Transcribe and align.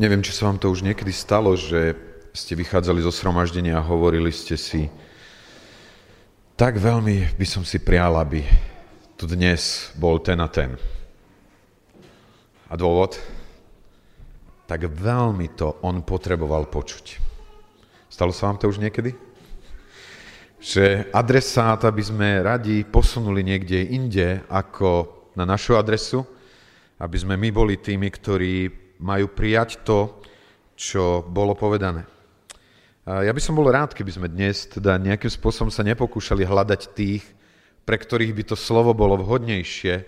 Neviem, 0.00 0.24
či 0.24 0.32
sa 0.32 0.48
vám 0.48 0.56
to 0.56 0.72
už 0.72 0.80
niekedy 0.80 1.12
stalo, 1.12 1.52
že 1.52 1.92
ste 2.32 2.56
vychádzali 2.56 3.04
zo 3.04 3.12
sromaždenia 3.12 3.76
a 3.76 3.84
hovorili 3.84 4.32
ste 4.32 4.56
si, 4.56 4.88
tak 6.56 6.80
veľmi 6.80 7.36
by 7.36 7.44
som 7.44 7.68
si 7.68 7.76
prial, 7.76 8.16
aby 8.16 8.40
tu 9.20 9.28
dnes 9.28 9.92
bol 10.00 10.16
ten 10.24 10.40
a 10.40 10.48
ten. 10.48 10.72
A 12.72 12.80
dôvod? 12.80 13.20
Tak 14.64 14.88
veľmi 14.88 15.52
to 15.52 15.76
on 15.84 16.00
potreboval 16.00 16.64
počuť. 16.72 17.20
Stalo 18.08 18.32
sa 18.32 18.48
vám 18.48 18.56
to 18.56 18.72
už 18.72 18.80
niekedy? 18.80 19.12
Že 20.64 21.12
adresát, 21.12 21.76
aby 21.84 22.00
sme 22.00 22.40
radi 22.40 22.88
posunuli 22.88 23.44
niekde 23.44 23.84
inde 23.92 24.48
ako 24.48 25.28
na 25.36 25.44
našu 25.44 25.76
adresu, 25.76 26.24
aby 26.96 27.20
sme 27.20 27.36
my 27.36 27.52
boli 27.52 27.76
tými, 27.76 28.08
ktorí 28.08 28.88
majú 29.00 29.32
prijať 29.32 29.80
to, 29.82 30.20
čo 30.76 31.24
bolo 31.24 31.56
povedané. 31.56 32.04
Ja 33.08 33.32
by 33.32 33.40
som 33.42 33.56
bol 33.56 33.66
rád, 33.66 33.96
keby 33.96 34.12
sme 34.12 34.28
dnes 34.28 34.68
teda 34.68 35.00
nejakým 35.00 35.32
spôsobom 35.32 35.72
sa 35.72 35.82
nepokúšali 35.82 36.44
hľadať 36.44 36.94
tých, 36.94 37.24
pre 37.82 37.96
ktorých 37.96 38.36
by 38.36 38.42
to 38.52 38.56
slovo 38.60 38.92
bolo 38.92 39.18
vhodnejšie, 39.18 40.04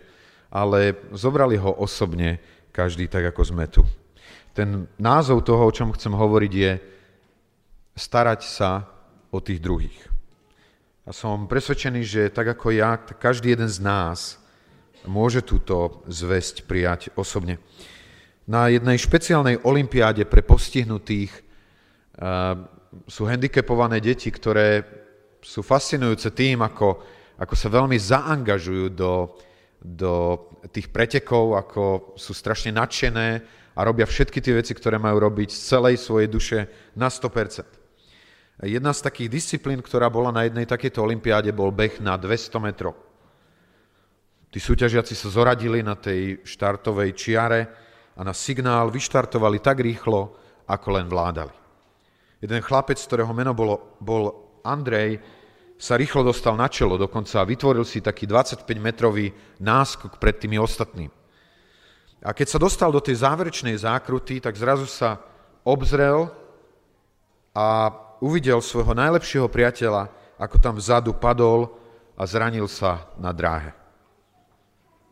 ale 0.52 0.94
zobrali 1.16 1.56
ho 1.56 1.72
osobne 1.72 2.38
každý 2.70 3.08
tak, 3.08 3.32
ako 3.32 3.42
sme 3.42 3.64
tu. 3.66 3.82
Ten 4.52 4.86
názov 5.00 5.42
toho, 5.48 5.64
o 5.64 5.74
čom 5.74 5.96
chcem 5.96 6.12
hovoriť, 6.12 6.52
je 6.52 6.72
starať 7.96 8.40
sa 8.44 8.86
o 9.32 9.40
tých 9.40 9.64
druhých. 9.64 9.98
A 11.08 11.10
som 11.10 11.48
presvedčený, 11.48 12.00
že 12.04 12.22
tak 12.30 12.54
ako 12.54 12.76
ja, 12.76 13.00
každý 13.00 13.56
jeden 13.56 13.66
z 13.66 13.82
nás 13.82 14.38
môže 15.08 15.42
túto 15.42 16.04
zväzť 16.06 16.68
prijať 16.68 17.10
osobne 17.18 17.58
na 18.46 18.68
jednej 18.68 18.98
špeciálnej 18.98 19.62
olimpiáde 19.62 20.26
pre 20.26 20.42
postihnutých 20.42 21.30
sú 23.08 23.22
handicapované 23.24 24.02
deti, 24.02 24.28
ktoré 24.28 24.84
sú 25.42 25.64
fascinujúce 25.64 26.30
tým, 26.30 26.62
ako, 26.62 27.02
ako 27.38 27.54
sa 27.56 27.68
veľmi 27.72 27.98
zaangažujú 27.98 28.86
do, 28.94 29.34
do 29.80 30.12
tých 30.70 30.92
pretekov, 30.92 31.58
ako 31.58 32.14
sú 32.14 32.30
strašne 32.36 32.70
nadšené 32.74 33.28
a 33.74 33.80
robia 33.82 34.04
všetky 34.04 34.38
tie 34.38 34.54
veci, 34.54 34.76
ktoré 34.76 35.00
majú 35.00 35.18
robiť 35.18 35.48
z 35.50 35.60
celej 35.60 35.96
svojej 35.98 36.28
duše 36.28 36.58
na 36.94 37.08
100%. 37.08 37.82
Jedna 38.62 38.94
z 38.94 39.00
takých 39.02 39.32
disciplín, 39.32 39.82
ktorá 39.82 40.06
bola 40.06 40.30
na 40.30 40.46
jednej 40.46 40.68
takejto 40.68 41.02
olimpiáde, 41.02 41.50
bol 41.50 41.74
beh 41.74 41.98
na 41.98 42.14
200 42.14 42.62
metrov. 42.62 42.94
Tí 44.52 44.60
súťažiaci 44.60 45.16
sa 45.16 45.32
zoradili 45.32 45.80
na 45.80 45.96
tej 45.96 46.44
štartovej 46.44 47.10
čiare, 47.16 47.60
a 48.16 48.20
na 48.20 48.36
signál 48.36 48.92
vyštartovali 48.92 49.58
tak 49.58 49.80
rýchlo, 49.80 50.36
ako 50.68 50.88
len 50.94 51.06
vládali. 51.08 51.54
Jeden 52.42 52.60
chlapec, 52.62 52.98
ktorého 52.98 53.30
meno 53.30 53.54
bolo, 53.54 53.96
bol 54.02 54.34
Andrej, 54.66 55.22
sa 55.78 55.98
rýchlo 55.98 56.22
dostal 56.22 56.54
na 56.54 56.70
čelo 56.70 56.94
dokonca 56.94 57.42
a 57.42 57.48
vytvoril 57.48 57.82
si 57.82 57.98
taký 57.98 58.26
25-metrový 58.26 59.58
náskok 59.58 60.18
pred 60.22 60.38
tými 60.38 60.58
ostatnými. 60.58 61.10
A 62.22 62.30
keď 62.30 62.54
sa 62.54 62.62
dostal 62.62 62.94
do 62.94 63.02
tej 63.02 63.26
záverečnej 63.26 63.74
zákruty, 63.74 64.38
tak 64.38 64.54
zrazu 64.54 64.86
sa 64.86 65.18
obzrel 65.66 66.30
a 67.50 67.90
uvidel 68.22 68.62
svojho 68.62 68.94
najlepšieho 68.94 69.50
priateľa, 69.50 70.06
ako 70.38 70.56
tam 70.62 70.78
vzadu 70.78 71.18
padol 71.18 71.74
a 72.14 72.22
zranil 72.22 72.70
sa 72.70 73.10
na 73.18 73.34
dráhe. 73.34 73.74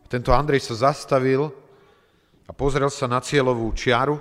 Tento 0.07 0.31
Andrej 0.31 0.71
sa 0.71 0.91
zastavil 0.91 1.51
a 2.51 2.53
pozrel 2.53 2.91
sa 2.91 3.07
na 3.07 3.23
cieľovú 3.23 3.71
čiaru, 3.79 4.19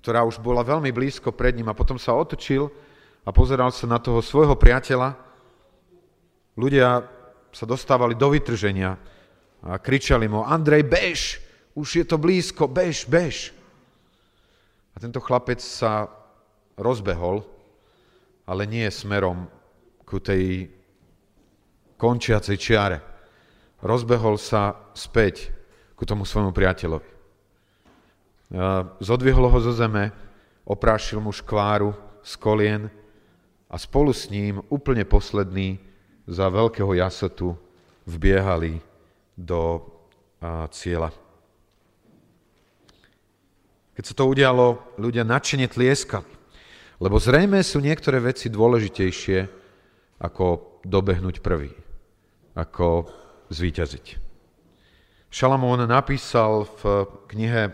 ktorá 0.00 0.24
už 0.24 0.40
bola 0.40 0.64
veľmi 0.64 0.88
blízko 0.88 1.36
pred 1.36 1.52
ním 1.52 1.68
a 1.68 1.76
potom 1.76 2.00
sa 2.00 2.16
otočil 2.16 2.72
a 3.20 3.28
pozeral 3.28 3.68
sa 3.68 3.84
na 3.84 4.00
toho 4.00 4.24
svojho 4.24 4.56
priateľa. 4.56 5.12
Ľudia 6.56 7.04
sa 7.52 7.64
dostávali 7.68 8.16
do 8.16 8.32
vytrženia 8.32 8.96
a 9.60 9.76
kričali 9.76 10.24
mu, 10.24 10.40
Andrej, 10.40 10.88
bež, 10.88 11.20
už 11.76 12.00
je 12.00 12.04
to 12.08 12.16
blízko, 12.16 12.64
bež, 12.64 13.04
bež. 13.04 13.52
A 14.96 14.96
tento 14.96 15.20
chlapec 15.20 15.60
sa 15.60 16.08
rozbehol, 16.80 17.44
ale 18.48 18.64
nie 18.64 18.88
smerom 18.88 19.44
ku 20.08 20.16
tej 20.16 20.72
končiacej 22.00 22.56
čiare. 22.56 22.98
Rozbehol 23.84 24.40
sa 24.40 24.88
späť 24.96 25.52
ku 25.92 26.08
tomu 26.08 26.24
svojmu 26.24 26.56
priateľovi. 26.56 27.19
Zodvihol 28.98 29.46
ho 29.46 29.58
zo 29.62 29.70
zeme, 29.70 30.10
oprášil 30.66 31.22
mu 31.22 31.30
škváru 31.30 31.94
z 32.26 32.32
kolien 32.34 32.82
a 33.70 33.78
spolu 33.78 34.10
s 34.10 34.26
ním 34.26 34.58
úplne 34.66 35.06
posledný 35.06 35.78
za 36.26 36.50
veľkého 36.50 36.90
jasotu 36.98 37.54
vbiehali 38.10 38.82
do 39.38 39.86
cieľa. 40.74 41.14
Keď 43.94 44.04
sa 44.04 44.14
to 44.18 44.26
udialo, 44.26 44.96
ľudia 44.98 45.22
nadšene 45.22 45.70
tlieskali, 45.70 46.26
lebo 46.98 47.22
zrejme 47.22 47.62
sú 47.62 47.78
niektoré 47.78 48.18
veci 48.18 48.50
dôležitejšie 48.50 49.38
ako 50.20 50.80
dobehnúť 50.84 51.38
prvý, 51.44 51.70
ako 52.58 53.06
zvíťaziť. 53.52 54.06
Šalamón 55.30 55.86
napísal 55.86 56.66
v 56.80 57.06
knihe, 57.30 57.72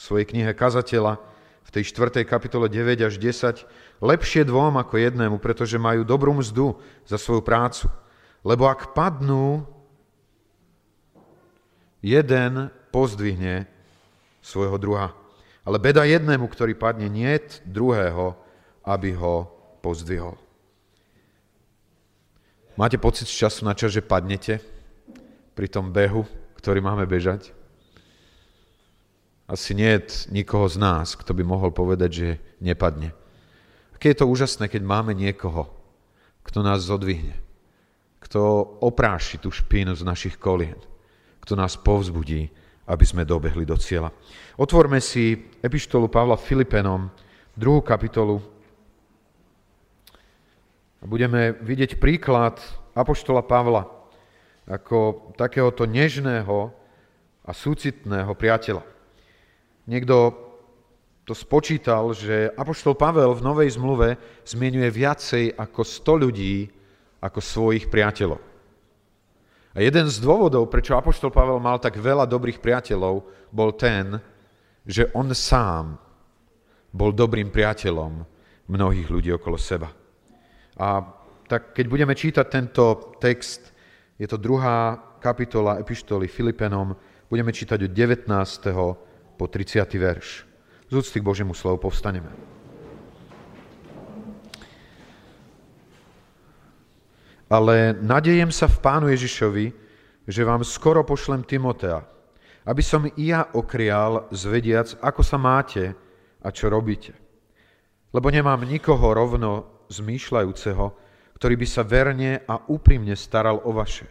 svojej 0.00 0.24
knihe 0.24 0.56
Kazateľa 0.56 1.20
v 1.60 1.70
tej 1.70 1.84
4. 1.92 2.24
kapitole 2.24 2.72
9 2.72 3.04
až 3.04 3.20
10 3.20 3.68
lepšie 4.00 4.48
dvom 4.48 4.80
ako 4.80 4.96
jednému, 4.96 5.36
pretože 5.36 5.76
majú 5.76 6.08
dobrú 6.08 6.32
mzdu 6.40 6.80
za 7.04 7.20
svoju 7.20 7.44
prácu. 7.44 7.92
Lebo 8.40 8.64
ak 8.64 8.96
padnú, 8.96 9.68
jeden 12.00 12.72
pozdvihne 12.88 13.68
svojho 14.40 14.80
druha. 14.80 15.12
Ale 15.68 15.76
beda 15.76 16.08
jednému, 16.08 16.48
ktorý 16.48 16.72
padne, 16.72 17.12
nie 17.12 17.36
druhého, 17.68 18.32
aby 18.88 19.12
ho 19.12 19.44
pozdvihol. 19.84 20.40
Máte 22.80 22.96
pocit 22.96 23.28
z 23.28 23.44
času 23.44 23.68
na 23.68 23.76
čas, 23.76 23.92
že 23.92 24.00
padnete 24.00 24.64
pri 25.52 25.68
tom 25.68 25.92
behu? 25.92 26.24
ktorý 26.60 26.84
máme 26.84 27.08
bežať? 27.08 27.56
Asi 29.50 29.74
nie 29.74 29.98
je 29.98 30.30
nikoho 30.30 30.70
z 30.70 30.78
nás, 30.78 31.18
kto 31.18 31.34
by 31.34 31.42
mohol 31.42 31.74
povedať, 31.74 32.10
že 32.14 32.28
nepadne. 32.62 33.10
Aké 33.90 34.14
je 34.14 34.22
to 34.22 34.30
úžasné, 34.30 34.70
keď 34.70 34.86
máme 34.86 35.10
niekoho, 35.10 35.66
kto 36.46 36.62
nás 36.62 36.86
zodvihne, 36.86 37.34
kto 38.22 38.62
opráši 38.78 39.42
tú 39.42 39.50
špínu 39.50 39.98
z 39.98 40.06
našich 40.06 40.38
kolien, 40.38 40.78
kto 41.42 41.58
nás 41.58 41.74
povzbudí, 41.74 42.46
aby 42.86 43.02
sme 43.02 43.26
dobehli 43.26 43.66
do 43.66 43.74
cieľa. 43.74 44.14
Otvorme 44.54 45.02
si 45.02 45.34
epištolu 45.58 46.06
Pavla 46.06 46.38
Filipenom, 46.38 47.10
druhú 47.58 47.82
kapitolu 47.82 48.38
budeme 51.02 51.58
vidieť 51.58 51.98
príklad 51.98 52.62
Apoštola 52.94 53.42
Pavla, 53.42 53.88
ako 54.70 55.32
takéhoto 55.34 55.88
nežného 55.88 56.70
a 57.42 57.50
súcitného 57.50 58.30
priateľa. 58.38 58.99
Niekto 59.90 60.30
to 61.26 61.34
spočítal, 61.34 62.14
že 62.14 62.54
Apoštol 62.54 62.94
Pavel 62.94 63.34
v 63.34 63.42
Novej 63.42 63.74
zmluve 63.74 64.14
zmienuje 64.46 64.86
viacej 64.86 65.58
ako 65.58 65.82
100 65.82 66.22
ľudí 66.30 66.70
ako 67.18 67.42
svojich 67.42 67.90
priateľov. 67.90 68.38
A 69.74 69.78
jeden 69.82 70.06
z 70.06 70.18
dôvodov, 70.22 70.70
prečo 70.70 70.94
Apoštol 70.94 71.34
Pavel 71.34 71.58
mal 71.58 71.82
tak 71.82 71.98
veľa 71.98 72.26
dobrých 72.26 72.62
priateľov, 72.62 73.26
bol 73.50 73.70
ten, 73.74 74.18
že 74.86 75.10
on 75.14 75.30
sám 75.34 75.98
bol 76.90 77.14
dobrým 77.14 77.50
priateľom 77.50 78.26
mnohých 78.70 79.10
ľudí 79.10 79.30
okolo 79.34 79.58
seba. 79.58 79.90
A 80.78 81.02
tak 81.46 81.74
keď 81.74 81.86
budeme 81.90 82.14
čítať 82.14 82.46
tento 82.46 83.14
text, 83.18 83.74
je 84.18 84.26
to 84.26 84.38
druhá 84.38 84.98
kapitola 85.18 85.82
epištoly 85.82 86.30
Filipenom. 86.30 86.94
Budeme 87.26 87.50
čítať 87.50 87.86
od 87.86 87.92
19. 87.94 89.09
po 89.40 89.48
30. 89.48 89.88
verš. 89.96 90.44
Z 90.84 90.92
úcty 90.92 91.16
k 91.16 91.24
Božiemu 91.24 91.56
slovu 91.56 91.88
povstaneme. 91.88 92.28
Ale 97.48 97.96
nadejem 97.96 98.52
sa 98.52 98.68
v 98.68 98.76
Pánu 98.84 99.08
Ježišovi, 99.08 99.72
že 100.28 100.44
vám 100.44 100.60
skoro 100.60 101.00
pošlem 101.08 101.40
Timotea, 101.48 102.04
aby 102.68 102.84
som 102.84 103.08
i 103.08 103.32
ja 103.32 103.48
okrial 103.56 104.28
zvediac, 104.28 105.00
ako 105.00 105.24
sa 105.24 105.40
máte 105.40 105.96
a 106.44 106.52
čo 106.52 106.68
robíte. 106.68 107.16
Lebo 108.12 108.28
nemám 108.28 108.60
nikoho 108.68 109.16
rovno 109.16 109.88
zmýšľajúceho, 109.88 110.84
ktorý 111.40 111.54
by 111.56 111.66
sa 111.66 111.80
verne 111.80 112.44
a 112.44 112.60
úprimne 112.68 113.16
staral 113.16 113.64
o 113.64 113.72
vaše. 113.72 114.04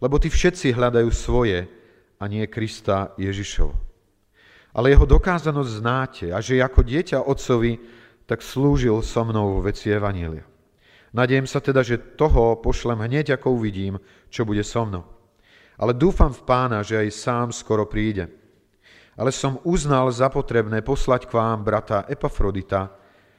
Lebo 0.00 0.16
tí 0.16 0.32
všetci 0.32 0.72
hľadajú 0.72 1.10
svoje 1.12 1.68
a 2.16 2.24
nie 2.24 2.48
Krista 2.48 3.12
Ježišov. 3.20 3.85
Ale 4.76 4.92
jeho 4.92 5.08
dokázanosť 5.08 5.72
znáte 5.80 6.26
a 6.28 6.44
že 6.44 6.60
ako 6.60 6.84
dieťa 6.84 7.24
otcovi, 7.24 7.80
tak 8.28 8.44
slúžil 8.44 9.00
so 9.00 9.24
mnou 9.24 9.56
vo 9.56 9.60
veci 9.64 9.88
Evanília. 9.88 10.44
Nadejem 11.16 11.48
sa 11.48 11.64
teda, 11.64 11.80
že 11.80 12.20
toho 12.20 12.60
pošlem 12.60 13.00
hneď, 13.00 13.40
ako 13.40 13.56
uvidím, 13.56 13.96
čo 14.28 14.44
bude 14.44 14.60
so 14.60 14.84
mnou. 14.84 15.08
Ale 15.80 15.96
dúfam 15.96 16.28
v 16.28 16.44
pána, 16.44 16.84
že 16.84 17.00
aj 17.00 17.08
sám 17.08 17.48
skoro 17.56 17.88
príde. 17.88 18.28
Ale 19.16 19.32
som 19.32 19.64
uznal 19.64 20.12
za 20.12 20.28
potrebné 20.28 20.84
poslať 20.84 21.24
k 21.24 21.40
vám 21.40 21.64
brata 21.64 22.04
Epafrodita, 22.04 22.92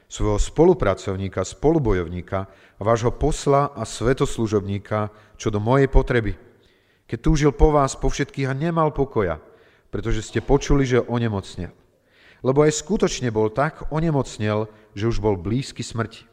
svojho 0.10 0.42
spolupracovníka, 0.42 1.46
spolubojovníka 1.46 2.50
vášho 2.82 3.14
posla 3.14 3.78
a 3.78 3.86
svetoslužobníka, 3.86 5.14
čo 5.38 5.54
do 5.54 5.62
mojej 5.62 5.86
potreby. 5.92 6.34
Keď 7.06 7.20
túžil 7.22 7.52
po 7.54 7.70
vás, 7.70 7.94
po 7.94 8.10
všetkých 8.10 8.50
a 8.50 8.58
nemal 8.58 8.90
pokoja, 8.90 9.38
pretože 9.88 10.26
ste 10.26 10.44
počuli, 10.44 10.84
že 10.84 11.04
onemocnel. 11.04 11.72
Lebo 12.46 12.62
aj 12.64 12.80
skutočne 12.86 13.34
bol 13.34 13.50
tak 13.50 13.90
onemocnel, 13.90 14.70
že 14.94 15.10
už 15.10 15.18
bol 15.18 15.40
blízky 15.40 15.82
smrti. 15.82 16.28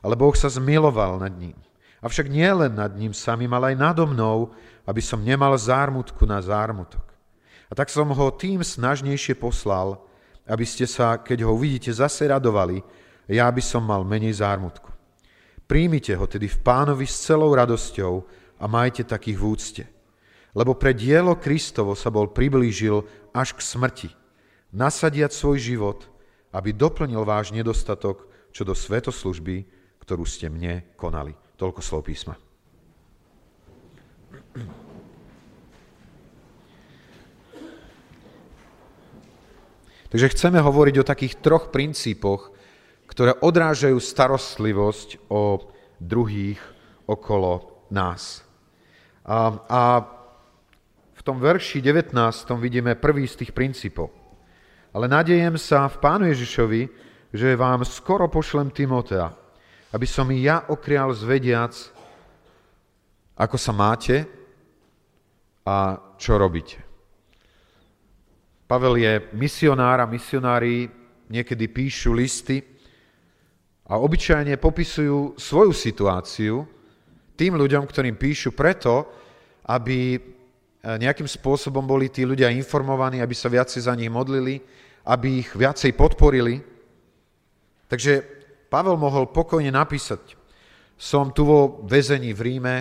Ale 0.00 0.14
Boh 0.14 0.32
sa 0.32 0.48
zmiloval 0.48 1.20
nad 1.20 1.34
ním. 1.34 1.58
Avšak 1.98 2.30
nie 2.30 2.46
len 2.46 2.78
nad 2.78 2.94
ním 2.94 3.10
samým, 3.10 3.50
ale 3.50 3.74
aj 3.74 3.82
nado 3.82 4.06
mnou, 4.06 4.54
aby 4.86 5.02
som 5.02 5.18
nemal 5.18 5.58
zármutku 5.58 6.22
na 6.24 6.38
zármutok. 6.38 7.02
A 7.68 7.74
tak 7.74 7.90
som 7.90 8.08
ho 8.08 8.26
tým 8.32 8.62
snažnejšie 8.62 9.36
poslal, 9.36 9.98
aby 10.48 10.64
ste 10.64 10.88
sa, 10.88 11.20
keď 11.20 11.44
ho 11.44 11.58
uvidíte, 11.58 11.92
zase 11.92 12.30
radovali, 12.30 12.80
ja 13.28 13.50
by 13.50 13.60
som 13.60 13.84
mal 13.84 14.06
menej 14.06 14.40
zármutku. 14.40 14.88
Príjmite 15.68 16.16
ho 16.16 16.24
tedy 16.24 16.48
v 16.48 16.62
pánovi 16.64 17.04
s 17.04 17.28
celou 17.28 17.52
radosťou 17.52 18.24
a 18.56 18.64
majte 18.64 19.04
takých 19.04 19.36
v 19.36 19.44
úcte 19.44 19.84
lebo 20.56 20.76
pre 20.76 20.96
dielo 20.96 21.36
Kristovo 21.36 21.92
sa 21.92 22.08
bol 22.08 22.30
priblížil 22.32 23.04
až 23.36 23.56
k 23.56 23.60
smrti, 23.60 24.10
nasadiať 24.72 25.32
svoj 25.32 25.58
život, 25.60 25.98
aby 26.52 26.72
doplnil 26.72 27.24
váš 27.24 27.52
nedostatok 27.52 28.28
čo 28.52 28.64
do 28.64 28.72
svetoslužby, 28.72 29.68
ktorú 30.00 30.24
ste 30.24 30.48
mne 30.48 30.84
konali. 30.96 31.36
Toľko 31.60 31.80
slov 31.84 32.08
písma. 32.08 32.34
Takže 40.08 40.32
chceme 40.32 40.58
hovoriť 40.64 40.94
o 40.98 41.08
takých 41.08 41.34
troch 41.44 41.68
princípoch, 41.68 42.56
ktoré 43.04 43.36
odrážajú 43.36 44.00
starostlivosť 44.00 45.28
o 45.28 45.68
druhých 46.00 46.60
okolo 47.04 47.84
nás. 47.92 48.40
A, 49.28 49.52
a 49.68 49.82
tom 51.28 51.44
verši 51.44 51.84
19 51.84 52.16
vidíme 52.56 52.96
prvý 52.96 53.28
z 53.28 53.44
tých 53.44 53.52
princípov. 53.52 54.08
Ale 54.96 55.12
nadejem 55.12 55.60
sa 55.60 55.84
v 55.84 56.00
Pánu 56.00 56.24
Ježišovi, 56.32 56.88
že 57.36 57.52
vám 57.52 57.84
skoro 57.84 58.32
pošlem 58.32 58.72
Timotea, 58.72 59.28
aby 59.92 60.08
som 60.08 60.24
i 60.32 60.40
ja 60.40 60.64
okrial 60.72 61.12
zvediac, 61.12 61.76
ako 63.36 63.56
sa 63.60 63.76
máte 63.76 64.24
a 65.68 66.00
čo 66.16 66.40
robíte. 66.40 66.80
Pavel 68.64 68.96
je 68.96 69.28
misionár 69.36 70.00
a 70.00 70.08
misionári 70.08 70.88
niekedy 71.28 71.68
píšu 71.68 72.16
listy 72.16 72.64
a 73.84 74.00
obyčajne 74.00 74.56
popisujú 74.56 75.36
svoju 75.36 75.76
situáciu 75.76 76.64
tým 77.36 77.52
ľuďom, 77.52 77.84
ktorým 77.84 78.16
píšu 78.16 78.56
preto, 78.56 79.04
aby 79.68 80.16
nejakým 80.96 81.28
spôsobom 81.28 81.84
boli 81.84 82.08
tí 82.08 82.24
ľudia 82.24 82.48
informovaní, 82.48 83.20
aby 83.20 83.36
sa 83.36 83.52
viacej 83.52 83.84
za 83.84 83.92
nich 83.92 84.08
modlili, 84.08 84.56
aby 85.04 85.44
ich 85.44 85.50
viacej 85.52 85.92
podporili. 85.92 86.64
Takže 87.92 88.24
Pavel 88.72 88.96
mohol 88.96 89.28
pokojne 89.28 89.68
napísať, 89.68 90.36
som 90.96 91.28
tu 91.32 91.44
vo 91.44 91.84
väzení 91.84 92.32
v 92.32 92.40
Ríme, 92.40 92.76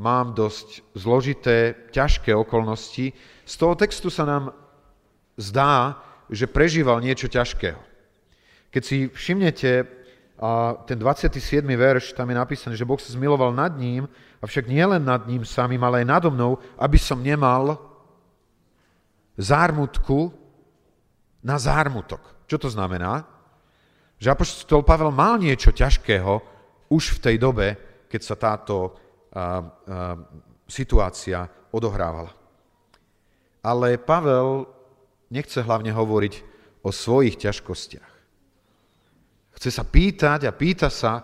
mám 0.00 0.32
dosť 0.32 0.96
zložité, 0.96 1.76
ťažké 1.92 2.32
okolnosti. 2.32 3.12
Z 3.44 3.54
toho 3.60 3.76
textu 3.76 4.08
sa 4.08 4.24
nám 4.24 4.56
zdá, 5.36 6.00
že 6.32 6.48
prežíval 6.48 7.04
niečo 7.04 7.28
ťažkého. 7.28 7.80
Keď 8.70 8.82
si 8.82 8.98
všimnete, 9.12 9.84
a 10.40 10.72
ten 10.88 10.96
27. 10.96 11.60
verš, 11.76 12.16
tam 12.16 12.32
je 12.32 12.40
napísané, 12.40 12.72
že 12.72 12.88
Boh 12.88 12.96
sa 12.96 13.12
zmiloval 13.12 13.52
nad 13.52 13.76
ním, 13.76 14.08
avšak 14.40 14.64
nie 14.72 14.80
len 14.80 15.04
nad 15.04 15.28
ním 15.28 15.44
samým, 15.44 15.84
ale 15.84 16.00
aj 16.00 16.06
nado 16.08 16.28
mnou, 16.32 16.56
aby 16.80 16.96
som 16.96 17.20
nemal 17.20 17.76
zármutku 19.36 20.32
na 21.44 21.60
zármutok. 21.60 22.24
Čo 22.48 22.56
to 22.56 22.68
znamená? 22.72 23.28
Že 24.16 24.32
apoštol 24.32 24.80
Pavel 24.80 25.12
mal 25.12 25.36
niečo 25.36 25.76
ťažkého 25.76 26.40
už 26.88 27.20
v 27.20 27.22
tej 27.22 27.36
dobe, 27.36 27.76
keď 28.08 28.20
sa 28.24 28.36
táto 28.36 28.76
a, 28.88 28.90
a, 29.36 29.44
situácia 30.64 31.44
odohrávala. 31.68 32.32
Ale 33.60 34.00
Pavel 34.00 34.64
nechce 35.28 35.60
hlavne 35.60 35.92
hovoriť 35.92 36.34
o 36.80 36.88
svojich 36.88 37.36
ťažkostiach. 37.38 38.09
Chce 39.60 39.68
sa 39.76 39.84
pýtať 39.84 40.48
a 40.48 40.56
pýta 40.56 40.88
sa, 40.88 41.20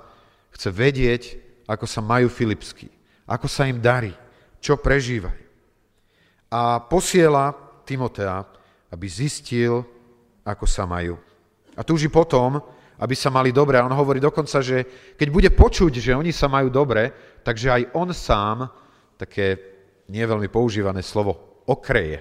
chce 0.53 0.69
vedieť, 0.69 1.23
ako 1.65 1.89
sa 1.89 2.05
majú 2.05 2.29
Filipskí, 2.29 2.85
ako 3.25 3.49
sa 3.49 3.65
im 3.65 3.81
darí, 3.81 4.13
čo 4.61 4.77
prežívajú. 4.77 5.41
A 6.53 6.77
posiela 6.85 7.57
Timotea, 7.89 8.45
aby 8.93 9.09
zistil, 9.09 9.81
ako 10.45 10.69
sa 10.69 10.85
majú. 10.85 11.17
A 11.73 11.81
túži 11.81 12.13
potom, 12.13 12.61
aby 13.01 13.17
sa 13.17 13.33
mali 13.33 13.57
dobre. 13.57 13.81
A 13.81 13.89
on 13.89 13.97
hovorí 13.97 14.21
dokonca, 14.21 14.61
že 14.61 14.85
keď 15.17 15.29
bude 15.33 15.51
počuť, 15.57 15.97
že 15.97 16.13
oni 16.13 16.29
sa 16.29 16.45
majú 16.45 16.69
dobre, 16.69 17.41
takže 17.41 17.73
aj 17.73 17.83
on 17.97 18.13
sám, 18.13 18.69
také 19.17 19.57
nie 20.13 20.21
veľmi 20.21 20.53
používané 20.53 21.01
slovo, 21.01 21.65
okreje. 21.65 22.21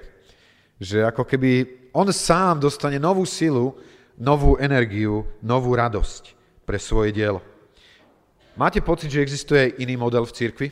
Že 0.80 1.12
ako 1.12 1.24
keby 1.28 1.52
on 1.92 2.08
sám 2.12 2.64
dostane 2.64 3.00
novú 3.04 3.28
silu, 3.28 3.76
novú 4.20 4.56
energiu, 4.60 5.28
novú 5.44 5.76
radosť 5.76 6.36
pre 6.64 6.80
svoje 6.80 7.12
dielo. 7.12 7.44
Máte 8.56 8.80
pocit, 8.80 9.12
že 9.12 9.20
existuje 9.20 9.84
iný 9.84 10.00
model 10.00 10.24
v 10.24 10.36
cirkvi? 10.36 10.70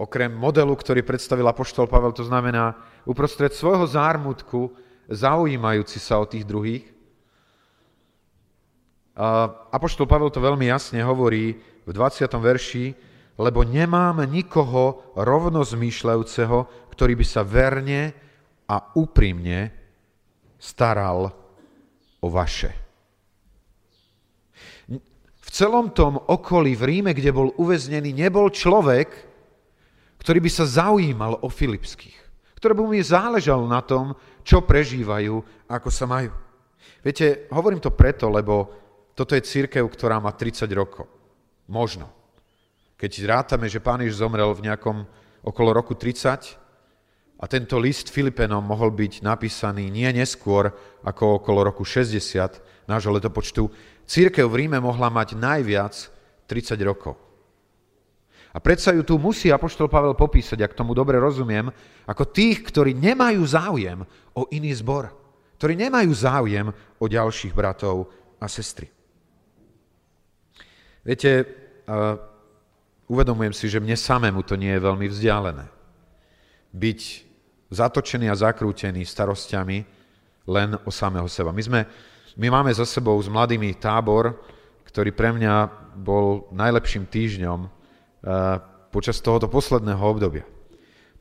Okrem 0.00 0.32
modelu, 0.32 0.72
ktorý 0.74 1.04
predstavil 1.06 1.46
Apoštol 1.46 1.86
Pavel, 1.86 2.10
to 2.10 2.26
znamená 2.26 2.74
uprostred 3.06 3.52
svojho 3.54 3.86
zármutku, 3.86 4.72
zaujímajúci 5.06 6.00
sa 6.00 6.18
o 6.18 6.26
tých 6.26 6.42
druhých. 6.48 6.88
A 9.14 9.46
Apoštol 9.70 10.08
Pavel 10.08 10.32
to 10.32 10.40
veľmi 10.40 10.66
jasne 10.66 11.04
hovorí 11.04 11.60
v 11.84 11.90
20. 11.92 12.26
verši, 12.40 12.86
lebo 13.36 13.62
nemám 13.62 14.24
nikoho 14.24 15.14
rovnozmýšľajúceho, 15.14 16.90
ktorý 16.90 17.12
by 17.20 17.26
sa 17.28 17.44
verne 17.44 18.16
a 18.66 18.90
úprimne 18.96 19.79
staral 20.60 21.32
o 22.20 22.28
vaše. 22.28 22.70
V 25.40 25.48
celom 25.48 25.90
tom 25.90 26.20
okolí 26.20 26.76
v 26.76 26.86
Ríme, 26.86 27.12
kde 27.16 27.32
bol 27.32 27.50
uväznený, 27.56 28.12
nebol 28.14 28.52
človek, 28.52 29.08
ktorý 30.20 30.38
by 30.44 30.50
sa 30.52 30.68
zaujímal 30.68 31.40
o 31.42 31.48
Filipských, 31.48 32.14
ktorý 32.60 32.72
by 32.76 32.82
mi 32.92 33.00
záležal 33.00 33.64
na 33.64 33.80
tom, 33.80 34.12
čo 34.44 34.60
prežívajú, 34.62 35.66
ako 35.66 35.88
sa 35.88 36.04
majú. 36.04 36.30
Viete, 37.00 37.48
hovorím 37.50 37.80
to 37.80 37.90
preto, 37.90 38.28
lebo 38.28 38.68
toto 39.16 39.32
je 39.32 39.42
církev, 39.42 39.82
ktorá 39.88 40.20
má 40.20 40.36
30 40.36 40.68
rokov. 40.76 41.08
Možno. 41.66 42.12
Keď 43.00 43.12
rátame, 43.24 43.64
že 43.66 43.80
pán 43.80 44.04
Ježiš 44.04 44.20
zomrel 44.20 44.52
v 44.52 44.68
nejakom 44.68 45.08
okolo 45.40 45.72
roku 45.72 45.96
30, 45.96 46.60
a 47.40 47.48
tento 47.48 47.80
list 47.80 48.12
Filipenom 48.12 48.60
mohol 48.60 48.92
byť 48.92 49.24
napísaný 49.24 49.88
nie 49.88 50.06
neskôr 50.12 50.68
ako 51.00 51.40
okolo 51.40 51.72
roku 51.72 51.88
60 51.88 52.84
nášho 52.84 53.12
letopočtu. 53.16 53.64
Církev 54.04 54.44
v 54.44 54.66
Ríme 54.66 54.76
mohla 54.76 55.08
mať 55.08 55.40
najviac 55.40 55.96
30 56.44 56.76
rokov. 56.84 57.16
A 58.50 58.58
predsa 58.60 58.92
ju 58.92 59.06
tu 59.06 59.16
musí 59.16 59.48
Apoštol 59.48 59.88
Pavel 59.88 60.18
popísať, 60.18 60.58
ak 60.60 60.76
tomu 60.76 60.92
dobre 60.92 61.16
rozumiem, 61.16 61.70
ako 62.04 62.28
tých, 62.28 62.66
ktorí 62.66 62.92
nemajú 62.98 63.40
záujem 63.46 64.02
o 64.34 64.42
iný 64.50 64.74
zbor, 64.74 65.08
ktorí 65.56 65.78
nemajú 65.78 66.10
záujem 66.10 66.66
o 66.98 67.04
ďalších 67.06 67.54
bratov 67.54 68.10
a 68.42 68.50
sestry. 68.50 68.90
Viete, 71.06 71.30
uh, 71.86 72.18
uvedomujem 73.06 73.54
si, 73.54 73.70
že 73.70 73.80
mne 73.80 73.94
samému 73.94 74.42
to 74.42 74.58
nie 74.58 74.74
je 74.74 74.82
veľmi 74.82 75.06
vzdialené. 75.08 75.70
Byť 76.74 77.29
zatočený 77.70 78.26
a 78.28 78.36
zakrútený 78.38 79.06
starostiami 79.06 79.86
len 80.50 80.74
o 80.82 80.90
samého 80.90 81.30
seba. 81.30 81.54
My, 81.54 81.62
sme, 81.62 81.80
my 82.34 82.46
máme 82.50 82.74
za 82.74 82.82
sebou 82.82 83.14
s 83.22 83.30
mladými 83.30 83.78
tábor, 83.78 84.34
ktorý 84.90 85.14
pre 85.14 85.30
mňa 85.30 85.70
bol 85.94 86.50
najlepším 86.50 87.06
týždňom 87.06 87.60
uh, 87.62 87.70
počas 88.90 89.22
tohoto 89.22 89.46
posledného 89.46 90.02
obdobia. 90.02 90.42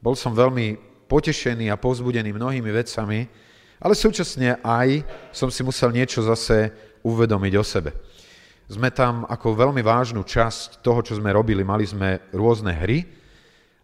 Bol 0.01 0.17
som 0.17 0.33
veľmi 0.33 0.89
potešený 1.05 1.69
a 1.69 1.77
povzbudený 1.77 2.33
mnohými 2.33 2.69
vecami, 2.73 3.29
ale 3.77 3.93
súčasne 3.93 4.57
aj 4.65 5.05
som 5.29 5.53
si 5.53 5.61
musel 5.61 5.93
niečo 5.93 6.25
zase 6.25 6.73
uvedomiť 7.05 7.53
o 7.55 7.63
sebe. 7.63 7.93
Sme 8.69 8.93
tam 8.93 9.25
ako 9.25 9.57
veľmi 9.57 9.81
vážnu 9.81 10.21
časť 10.21 10.85
toho, 10.85 11.01
čo 11.01 11.17
sme 11.17 11.33
robili. 11.33 11.65
Mali 11.65 11.89
sme 11.89 12.21
rôzne 12.29 12.69
hry, 12.69 13.01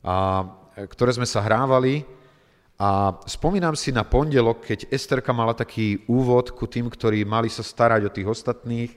a, 0.05 0.45
ktoré 0.85 1.17
sme 1.17 1.25
sa 1.25 1.41
hrávali 1.41 2.05
a 2.75 3.15
spomínam 3.23 3.71
si 3.79 3.95
na 3.95 4.03
pondelok, 4.03 4.67
keď 4.67 4.91
Esterka 4.91 5.31
mala 5.31 5.55
taký 5.55 6.03
úvod 6.11 6.51
ku 6.51 6.67
tým, 6.67 6.91
ktorí 6.91 7.23
mali 7.23 7.47
sa 7.47 7.63
starať 7.63 8.01
o 8.03 8.11
tých 8.11 8.27
ostatných 8.27 8.91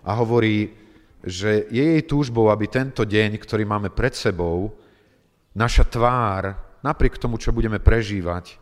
a 0.00 0.16
hovorí, 0.16 0.72
že 1.20 1.68
je 1.68 1.84
jej 1.92 2.02
túžbou, 2.08 2.48
aby 2.48 2.72
tento 2.72 3.04
deň, 3.04 3.36
ktorý 3.36 3.68
máme 3.68 3.92
pred 3.92 4.16
sebou, 4.16 4.72
naša 5.52 5.84
tvár, 5.84 6.56
napriek 6.80 7.20
tomu, 7.20 7.36
čo 7.36 7.52
budeme 7.52 7.76
prežívať, 7.76 8.56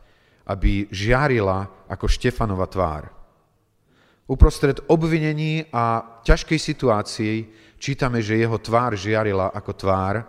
aby 0.50 0.90
žiarila 0.90 1.86
ako 1.86 2.10
Štefanova 2.10 2.66
tvár. 2.66 3.14
Uprostred 4.26 4.82
obvinení 4.90 5.62
a 5.70 6.02
ťažkej 6.26 6.58
situácii 6.58 7.34
čítame, 7.78 8.18
že 8.18 8.34
jeho 8.34 8.58
tvár 8.58 8.98
žiarila 8.98 9.54
ako 9.54 9.70
tvár 9.78 10.26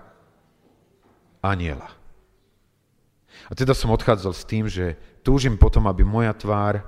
aniela. 1.41 1.96
A 3.47 3.55
teda 3.55 3.71
som 3.71 3.95
odchádzal 3.95 4.33
s 4.35 4.43
tým, 4.43 4.67
že 4.67 4.99
túžim 5.23 5.55
potom, 5.55 5.87
aby 5.87 6.03
moja 6.03 6.35
tvár 6.35 6.83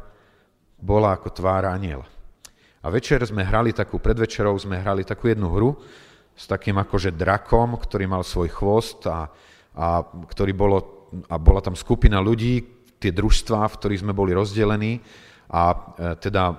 bola 0.80 1.16
ako 1.16 1.32
tvár 1.32 1.68
aniela. 1.68 2.08
A 2.80 2.88
večer 2.88 3.20
sme 3.28 3.44
hrali 3.44 3.76
takú, 3.76 4.00
predvečerou 4.00 4.56
sme 4.56 4.80
hrali 4.80 5.04
takú 5.04 5.28
jednu 5.28 5.52
hru 5.52 5.76
s 6.36 6.48
takým 6.48 6.80
akože 6.80 7.12
drakom, 7.12 7.76
ktorý 7.76 8.08
mal 8.08 8.24
svoj 8.24 8.48
chvost 8.48 9.04
a, 9.08 9.28
a 9.76 9.88
ktorý 10.04 10.56
bolo, 10.56 11.12
a 11.28 11.36
bola 11.36 11.60
tam 11.60 11.76
skupina 11.76 12.24
ľudí, 12.24 12.64
tie 13.00 13.12
družstvá, 13.12 13.68
v 13.68 13.78
ktorých 13.80 14.04
sme 14.04 14.16
boli 14.16 14.32
rozdelení 14.32 15.00
a 15.52 15.72
e, 15.72 15.76
teda 16.20 16.44
e, 16.52 16.56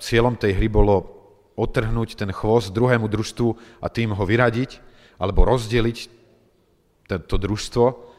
cieľom 0.00 0.36
tej 0.36 0.56
hry 0.56 0.68
bolo 0.68 1.16
otrhnúť 1.56 2.20
ten 2.20 2.28
chvost 2.32 2.72
druhému 2.72 3.08
družstvu 3.08 3.80
a 3.80 3.86
tým 3.88 4.12
ho 4.12 4.24
vyradiť 4.24 4.80
alebo 5.16 5.48
rozdeliť 5.48 5.98
to 7.08 7.36
družstvo. 7.40 8.15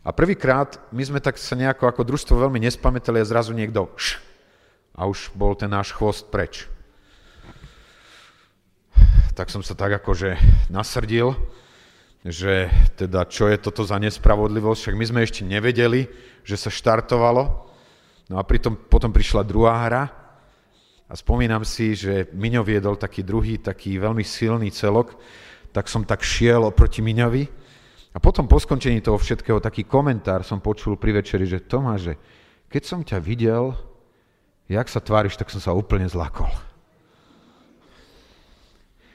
A 0.00 0.16
prvýkrát 0.16 0.80
my 0.96 1.04
sme 1.04 1.20
tak 1.20 1.36
sa 1.36 1.52
nejako 1.52 1.84
ako 1.84 2.08
družstvo 2.08 2.34
veľmi 2.40 2.56
nespamätali 2.64 3.20
a 3.20 3.28
zrazu 3.28 3.52
niekto 3.52 3.92
š, 4.00 4.16
a 4.96 5.04
už 5.04 5.36
bol 5.36 5.52
ten 5.52 5.68
náš 5.68 5.92
chvost 5.92 6.32
preč. 6.32 6.64
Tak 9.36 9.52
som 9.52 9.60
sa 9.60 9.76
tak 9.76 10.00
akože 10.00 10.40
nasrdil, 10.72 11.36
že 12.24 12.72
teda 12.96 13.28
čo 13.28 13.48
je 13.52 13.60
toto 13.60 13.84
za 13.84 14.00
nespravodlivosť, 14.00 14.80
však 14.80 14.96
my 14.96 15.04
sme 15.04 15.20
ešte 15.20 15.44
nevedeli, 15.44 16.08
že 16.48 16.56
sa 16.56 16.72
štartovalo. 16.72 17.68
No 18.32 18.40
a 18.40 18.42
pritom 18.44 18.76
potom 18.76 19.12
prišla 19.12 19.44
druhá 19.44 19.84
hra 19.84 20.04
a 21.08 21.12
spomínam 21.12 21.60
si, 21.64 21.92
že 21.92 22.32
Miňo 22.32 22.64
viedol 22.64 22.96
taký 22.96 23.20
druhý, 23.20 23.60
taký 23.60 24.00
veľmi 24.00 24.24
silný 24.24 24.72
celok, 24.72 25.12
tak 25.76 25.92
som 25.92 26.08
tak 26.08 26.24
šiel 26.24 26.64
oproti 26.64 27.04
Miňovi 27.04 27.59
a 28.10 28.18
potom 28.18 28.50
po 28.50 28.58
skončení 28.58 28.98
toho 28.98 29.18
všetkého 29.18 29.62
taký 29.62 29.86
komentár 29.86 30.42
som 30.42 30.58
počul 30.58 30.98
pri 30.98 31.22
večeri, 31.22 31.46
že 31.46 31.62
Tomáš, 31.62 32.18
keď 32.66 32.82
som 32.82 33.00
ťa 33.06 33.22
videl, 33.22 33.70
jak 34.66 34.86
sa 34.90 34.98
tváriš, 34.98 35.38
tak 35.38 35.50
som 35.50 35.62
sa 35.62 35.70
úplne 35.70 36.10
zlakol. 36.10 36.50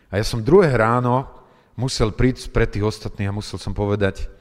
A 0.07 0.19
ja 0.19 0.23
som 0.23 0.39
druhé 0.39 0.71
ráno 0.79 1.27
musel 1.75 2.15
prísť 2.15 2.55
pred 2.55 2.71
tých 2.71 2.87
ostatných 2.87 3.27
a 3.27 3.35
musel 3.35 3.59
som 3.59 3.75
povedať, 3.75 4.31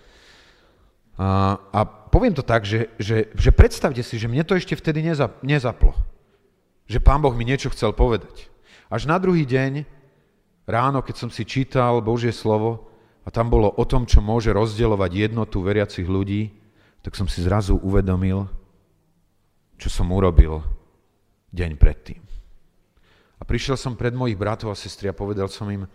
a, 1.14 1.58
a 1.70 1.80
poviem 1.86 2.34
to 2.34 2.42
tak, 2.42 2.66
že, 2.66 2.90
že, 2.98 3.30
že 3.34 3.50
predstavte 3.54 4.02
si, 4.02 4.18
že 4.18 4.26
mne 4.26 4.42
to 4.42 4.58
ešte 4.58 4.74
vtedy 4.74 5.02
nezap, 5.02 5.38
nezaplo. 5.46 5.94
Že 6.90 6.98
pán 7.02 7.22
Boh 7.22 7.34
mi 7.34 7.46
niečo 7.46 7.70
chcel 7.70 7.94
povedať. 7.94 8.50
Až 8.90 9.06
na 9.06 9.18
druhý 9.22 9.46
deň, 9.46 9.86
ráno, 10.66 11.02
keď 11.06 11.26
som 11.26 11.30
si 11.30 11.46
čítal 11.46 12.02
Božie 12.02 12.34
slovo 12.34 12.93
a 13.24 13.28
tam 13.32 13.48
bolo 13.48 13.72
o 13.72 13.84
tom, 13.88 14.04
čo 14.04 14.20
môže 14.20 14.52
rozdielovať 14.52 15.10
jednotu 15.32 15.64
veriacich 15.64 16.04
ľudí, 16.04 16.52
tak 17.00 17.16
som 17.16 17.24
si 17.24 17.40
zrazu 17.40 17.80
uvedomil, 17.80 18.44
čo 19.80 19.88
som 19.88 20.12
urobil 20.12 20.60
deň 21.52 21.70
predtým. 21.80 22.20
A 23.40 23.42
prišiel 23.42 23.76
som 23.76 23.96
pred 23.96 24.12
mojich 24.12 24.36
bratov 24.36 24.72
a 24.72 24.76
sestry 24.76 25.08
a 25.08 25.16
povedal 25.16 25.48
som 25.48 25.68
im, 25.68 25.88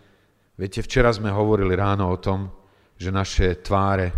viete, 0.57 0.81
včera 0.81 1.09
sme 1.13 1.33
hovorili 1.33 1.73
ráno 1.77 2.09
o 2.09 2.17
tom, 2.17 2.49
že 2.97 3.13
naše 3.13 3.61
tváre 3.61 4.11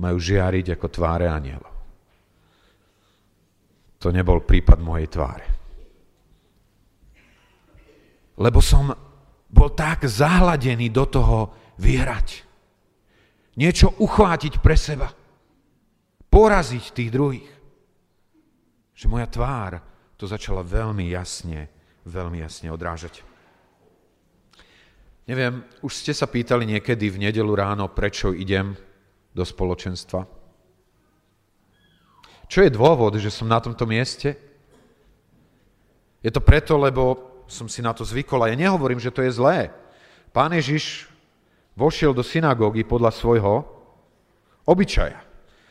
majú 0.00 0.16
žiariť 0.16 0.76
ako 0.78 0.86
tváre 0.88 1.26
anielov. 1.28 1.74
To 4.00 4.08
nebol 4.08 4.40
prípad 4.40 4.80
mojej 4.80 5.08
tváre. 5.12 5.46
Lebo 8.40 8.64
som 8.64 8.88
bol 9.50 9.76
tak 9.76 10.08
zahladený 10.08 10.88
do 10.88 11.04
toho 11.04 11.38
vyhrať. 11.76 12.49
Niečo 13.58 13.90
uchvátiť 13.98 14.62
pre 14.62 14.78
seba. 14.78 15.10
Poraziť 16.30 16.84
tých 16.94 17.10
druhých. 17.10 17.50
Že 18.94 19.06
moja 19.10 19.26
tvár 19.26 19.82
to 20.14 20.28
začala 20.28 20.60
veľmi 20.60 21.08
jasne, 21.10 21.66
veľmi 22.06 22.44
jasne 22.44 22.68
odrážať. 22.70 23.24
Neviem, 25.26 25.62
už 25.82 25.92
ste 25.94 26.12
sa 26.14 26.26
pýtali 26.26 26.66
niekedy 26.66 27.06
v 27.10 27.30
nedelu 27.30 27.52
ráno, 27.54 27.90
prečo 27.90 28.34
idem 28.34 28.74
do 29.30 29.46
spoločenstva? 29.46 30.26
Čo 32.50 32.66
je 32.66 32.70
dôvod, 32.74 33.14
že 33.18 33.30
som 33.30 33.46
na 33.46 33.62
tomto 33.62 33.86
mieste? 33.86 34.34
Je 36.18 36.30
to 36.34 36.42
preto, 36.42 36.74
lebo 36.76 37.30
som 37.50 37.66
si 37.66 37.82
na 37.82 37.90
to 37.90 38.06
zvykol 38.06 38.46
a 38.46 38.50
ja 38.50 38.56
nehovorím, 38.58 39.02
že 39.02 39.14
to 39.14 39.22
je 39.22 39.34
zlé. 39.34 39.70
Pán 40.30 40.54
Ježiš 40.54 41.09
vošiel 41.74 42.14
do 42.14 42.24
synagógy 42.24 42.82
podľa 42.86 43.10
svojho 43.14 43.66
obyčaja. 44.66 45.20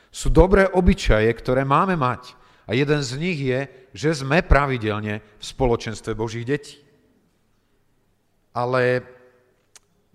Sú 0.09 0.33
dobré 0.33 0.65
obyčaje, 0.65 1.29
ktoré 1.37 1.61
máme 1.63 1.93
mať. 1.93 2.33
A 2.69 2.77
jeden 2.77 3.01
z 3.01 3.11
nich 3.17 3.39
je, 3.41 3.65
že 3.93 4.21
sme 4.21 4.45
pravidelne 4.45 5.21
v 5.21 5.43
spoločenstve 5.43 6.13
Božích 6.13 6.45
detí. 6.45 6.77
Ale 8.53 9.01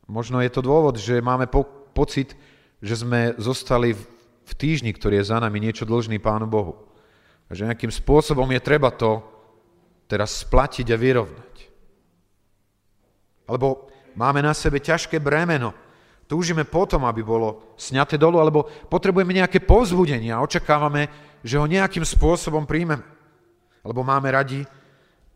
možno 0.06 0.38
je 0.42 0.50
to 0.50 0.62
dôvod, 0.62 0.98
že 0.98 1.22
máme 1.22 1.50
po- 1.50 1.66
pocit, 1.94 2.34
že 2.82 3.02
sme 3.02 3.34
zostali 3.38 3.94
v, 3.94 4.02
v 4.44 4.52
týždni, 4.54 4.94
ktorý 4.94 5.22
je 5.22 5.30
za 5.30 5.38
nami 5.38 5.58
niečo 5.62 5.86
dlžný 5.86 6.18
Pánu 6.22 6.46
Bohu. 6.46 6.78
A 7.50 7.54
že 7.54 7.66
nejakým 7.66 7.90
spôsobom 7.90 8.46
je 8.50 8.60
treba 8.62 8.90
to 8.94 9.22
teraz 10.10 10.44
splatiť 10.46 10.94
a 10.94 11.00
vyrovnať. 11.00 11.54
Alebo 13.50 13.88
máme 14.14 14.40
na 14.42 14.54
sebe 14.54 14.80
ťažké 14.80 15.20
bremeno, 15.20 15.74
túžime 16.24 16.64
potom, 16.64 17.04
aby 17.04 17.20
bolo 17.20 17.76
sňaté 17.76 18.16
dolu, 18.16 18.40
alebo 18.40 18.66
potrebujeme 18.88 19.36
nejaké 19.36 19.60
povzbudenie 19.62 20.32
a 20.32 20.42
očakávame, 20.42 21.10
že 21.44 21.60
ho 21.60 21.68
nejakým 21.68 22.02
spôsobom 22.02 22.64
príjmeme. 22.64 23.04
Alebo 23.84 24.00
máme 24.00 24.32
radi 24.32 24.64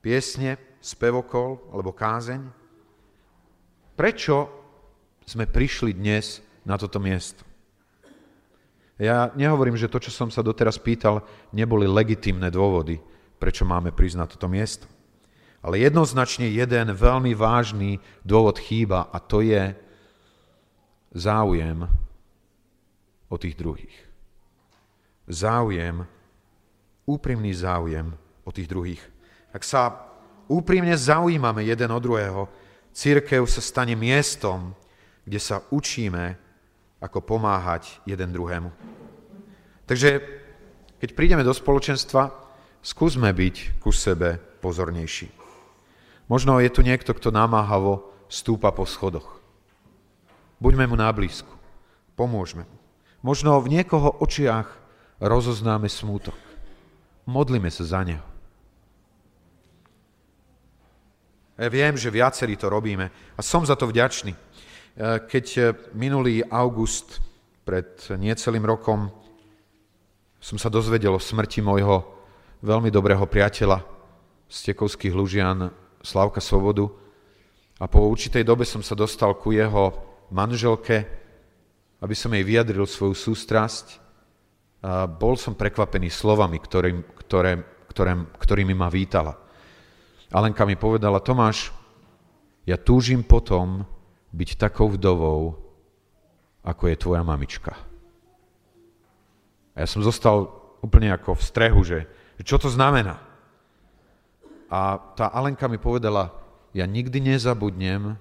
piesne, 0.00 0.56
spevokol 0.80 1.58
alebo 1.74 1.92
kázeň. 1.92 2.40
Prečo 3.98 4.48
sme 5.26 5.44
prišli 5.44 5.92
dnes 5.92 6.40
na 6.62 6.78
toto 6.78 7.02
miesto? 7.02 7.42
Ja 8.98 9.30
nehovorím, 9.38 9.78
že 9.78 9.90
to, 9.90 10.02
čo 10.02 10.10
som 10.10 10.30
sa 10.30 10.42
doteraz 10.42 10.78
pýtal, 10.78 11.22
neboli 11.54 11.86
legitimné 11.86 12.50
dôvody, 12.50 12.98
prečo 13.38 13.62
máme 13.62 13.94
prísť 13.94 14.16
na 14.18 14.26
toto 14.26 14.50
miesto. 14.50 14.90
Ale 15.58 15.82
jednoznačne 15.82 16.46
jeden 16.46 16.94
veľmi 16.94 17.34
vážny 17.34 17.98
dôvod 18.22 18.62
chýba 18.62 19.10
a 19.10 19.18
to 19.18 19.42
je 19.42 19.74
záujem 21.12 21.86
o 23.28 23.36
tých 23.36 23.58
druhých. 23.58 23.96
Záujem, 25.28 26.06
úprimný 27.04 27.52
záujem 27.52 28.14
o 28.46 28.50
tých 28.54 28.70
druhých. 28.70 29.02
Ak 29.52 29.66
sa 29.66 30.08
úprimne 30.48 30.96
zaujímame 30.96 31.66
jeden 31.66 31.90
od 31.92 32.00
druhého, 32.00 32.48
církev 32.94 33.44
sa 33.44 33.60
stane 33.60 33.92
miestom, 33.92 34.72
kde 35.28 35.40
sa 35.42 35.60
učíme, 35.68 36.48
ako 36.98 37.22
pomáhať 37.22 38.02
jeden 38.10 38.34
druhému. 38.34 38.70
Takže 39.86 40.18
keď 40.98 41.10
prídeme 41.14 41.46
do 41.46 41.54
spoločenstva, 41.54 42.34
skúsme 42.82 43.30
byť 43.30 43.78
ku 43.78 43.94
sebe 43.94 44.34
pozornejší. 44.58 45.37
Možno 46.28 46.60
je 46.60 46.68
tu 46.68 46.84
niekto, 46.84 47.16
kto 47.16 47.32
namáhavo 47.32 48.04
stúpa 48.28 48.68
po 48.70 48.84
schodoch. 48.84 49.40
Buďme 50.60 50.84
mu 50.84 50.96
na 51.00 51.08
blízku. 51.08 51.50
Pomôžme 52.12 52.68
mu. 52.68 52.76
Možno 53.24 53.56
v 53.58 53.80
niekoho 53.80 54.12
očiach 54.20 54.68
rozoznáme 55.18 55.88
smútok. 55.88 56.36
Modlíme 57.26 57.72
sa 57.72 57.82
za 57.82 58.00
neho. 58.04 58.26
Ja 61.58 61.66
viem, 61.66 61.98
že 61.98 62.14
viacerí 62.14 62.54
to 62.54 62.70
robíme 62.70 63.10
a 63.10 63.40
som 63.42 63.66
za 63.66 63.74
to 63.74 63.90
vďačný. 63.90 64.30
E, 64.30 64.38
keď 65.26 65.74
minulý 65.90 66.46
august 66.46 67.18
pred 67.66 67.98
niecelým 68.14 68.62
rokom 68.62 69.10
som 70.38 70.54
sa 70.54 70.70
dozvedel 70.70 71.10
o 71.10 71.18
smrti 71.18 71.58
môjho 71.58 72.06
veľmi 72.62 72.94
dobrého 72.94 73.26
priateľa 73.26 73.82
z 74.46 74.56
Tekovských 74.70 75.10
Lužian, 75.10 75.66
Slavka 76.02 76.42
Svobodu. 76.42 76.90
A 77.78 77.86
po 77.86 78.10
určitej 78.10 78.42
dobe 78.42 78.66
som 78.66 78.82
sa 78.82 78.98
dostal 78.98 79.38
ku 79.38 79.54
jeho 79.54 79.94
manželke, 80.34 81.06
aby 82.02 82.14
som 82.14 82.34
jej 82.34 82.42
vyjadril 82.42 82.86
svoju 82.86 83.14
sústrasť. 83.14 83.86
A 84.82 85.10
bol 85.10 85.34
som 85.34 85.58
prekvapený 85.58 86.10
slovami, 86.10 86.62
ktorým, 86.62 87.02
ktoré, 87.26 87.58
ktoré, 87.90 88.12
ktorými 88.38 88.74
ma 88.74 88.86
vítala. 88.90 89.34
Alenka 90.30 90.62
mi 90.68 90.78
povedala, 90.78 91.24
Tomáš, 91.24 91.74
ja 92.68 92.76
túžim 92.76 93.24
potom 93.24 93.86
byť 94.30 94.60
takou 94.60 94.92
vdovou, 94.92 95.56
ako 96.62 96.82
je 96.84 96.96
tvoja 97.00 97.24
mamička. 97.24 97.72
A 99.72 99.82
ja 99.82 99.88
som 99.88 100.04
zostal 100.04 100.50
úplne 100.82 101.14
ako 101.14 101.38
v 101.38 101.46
strehu, 101.46 101.80
že 101.86 102.04
čo 102.44 102.58
to 102.60 102.70
znamená. 102.70 103.27
A 104.68 105.00
tá 105.16 105.32
Alenka 105.32 105.64
mi 105.68 105.80
povedala, 105.80 106.32
ja 106.76 106.84
nikdy 106.84 107.24
nezabudnem 107.24 108.20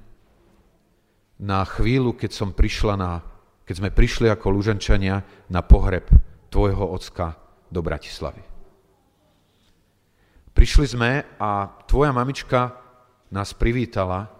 na 1.37 1.59
chvíľu, 1.67 2.15
keď 2.15 2.31
som 2.31 2.55
prišla 2.55 2.93
na, 2.95 3.21
keď 3.67 3.75
sme 3.83 3.89
prišli 3.91 4.31
ako 4.31 4.55
luženčania 4.55 5.21
na 5.51 5.61
pohreb 5.61 6.07
tvojho 6.47 6.87
ocka 6.87 7.35
do 7.67 7.83
Bratislavy. 7.83 8.41
Prišli 10.55 10.87
sme 10.87 11.21
a 11.37 11.69
tvoja 11.85 12.09
mamička 12.09 12.73
nás 13.29 13.53
privítala 13.53 14.31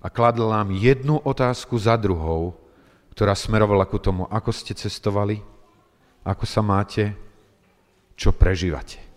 a 0.00 0.08
kladla 0.08 0.64
nám 0.64 0.74
jednu 0.74 1.20
otázku 1.20 1.76
za 1.76 1.94
druhou, 2.00 2.56
ktorá 3.12 3.36
smerovala 3.36 3.84
ku 3.84 4.00
tomu, 4.00 4.24
ako 4.26 4.50
ste 4.50 4.72
cestovali, 4.72 5.38
ako 6.24 6.44
sa 6.48 6.64
máte, 6.64 7.12
čo 8.16 8.32
prežívate. 8.32 9.09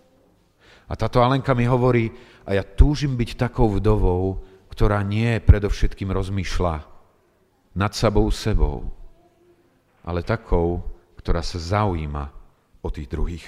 A 0.88 0.94
táto 1.00 1.24
Alenka 1.24 1.56
mi 1.56 1.64
hovorí, 1.64 2.12
a 2.44 2.60
ja 2.60 2.64
túžim 2.64 3.16
byť 3.16 3.40
takou 3.40 3.72
vdovou, 3.72 4.44
ktorá 4.68 5.00
nie 5.06 5.40
predovšetkým 5.40 6.12
rozmýšľa 6.12 6.76
nad 7.74 7.92
sebou 7.94 8.28
sebou, 8.30 8.92
ale 10.04 10.26
takou, 10.26 10.84
ktorá 11.18 11.40
sa 11.46 11.58
zaujíma 11.58 12.30
o 12.84 12.90
tých 12.92 13.08
druhých. 13.08 13.48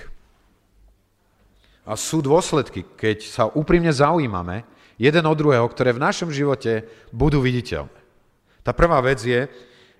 A 1.85 1.93
sú 1.93 2.23
dôsledky, 2.23 2.81
keď 2.97 3.17
sa 3.25 3.43
úprimne 3.51 3.93
zaujímame 3.93 4.65
jeden 4.97 5.25
od 5.27 5.37
druhého, 5.37 5.67
ktoré 5.69 5.93
v 5.93 6.01
našom 6.01 6.33
živote 6.33 6.87
budú 7.13 7.43
viditeľné. 7.43 7.99
Tá 8.65 8.73
prvá 8.73 8.97
vec 9.05 9.21
je, 9.21 9.45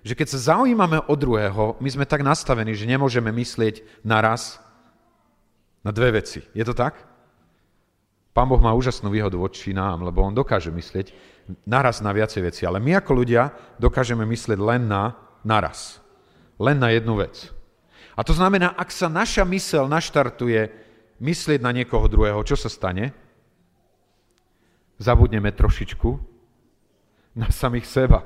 že 0.02 0.14
keď 0.14 0.26
sa 0.30 0.54
zaujímame 0.56 1.02
o 1.06 1.14
druhého, 1.14 1.78
my 1.78 1.88
sme 1.90 2.06
tak 2.06 2.26
nastavení, 2.26 2.74
že 2.74 2.90
nemôžeme 2.90 3.30
myslieť 3.30 4.02
naraz 4.02 4.58
na 5.86 5.94
dve 5.94 6.22
veci. 6.22 6.42
Je 6.54 6.66
to 6.66 6.74
tak? 6.74 7.15
Pán 8.36 8.52
Boh 8.52 8.60
má 8.60 8.76
úžasnú 8.76 9.08
výhodu 9.08 9.40
voči 9.40 9.72
nám, 9.72 10.04
lebo 10.04 10.20
on 10.20 10.36
dokáže 10.36 10.68
myslieť 10.68 11.16
naraz 11.64 12.04
na 12.04 12.12
viacej 12.12 12.44
veci, 12.44 12.62
ale 12.68 12.76
my 12.84 13.00
ako 13.00 13.12
ľudia 13.16 13.48
dokážeme 13.80 14.28
myslieť 14.28 14.60
len 14.60 14.84
na 14.84 15.16
naraz. 15.40 16.04
Len 16.60 16.76
na 16.76 16.92
jednu 16.92 17.16
vec. 17.16 17.48
A 18.12 18.20
to 18.20 18.36
znamená, 18.36 18.76
ak 18.76 18.92
sa 18.92 19.08
naša 19.08 19.48
mysel 19.48 19.88
naštartuje 19.88 20.68
myslieť 21.16 21.64
na 21.64 21.72
niekoho 21.72 22.04
druhého, 22.12 22.44
čo 22.44 22.60
sa 22.60 22.68
stane? 22.68 23.16
zabudneme 24.96 25.52
trošičku 25.52 26.10
na 27.36 27.52
samých 27.52 27.86
seba 27.86 28.24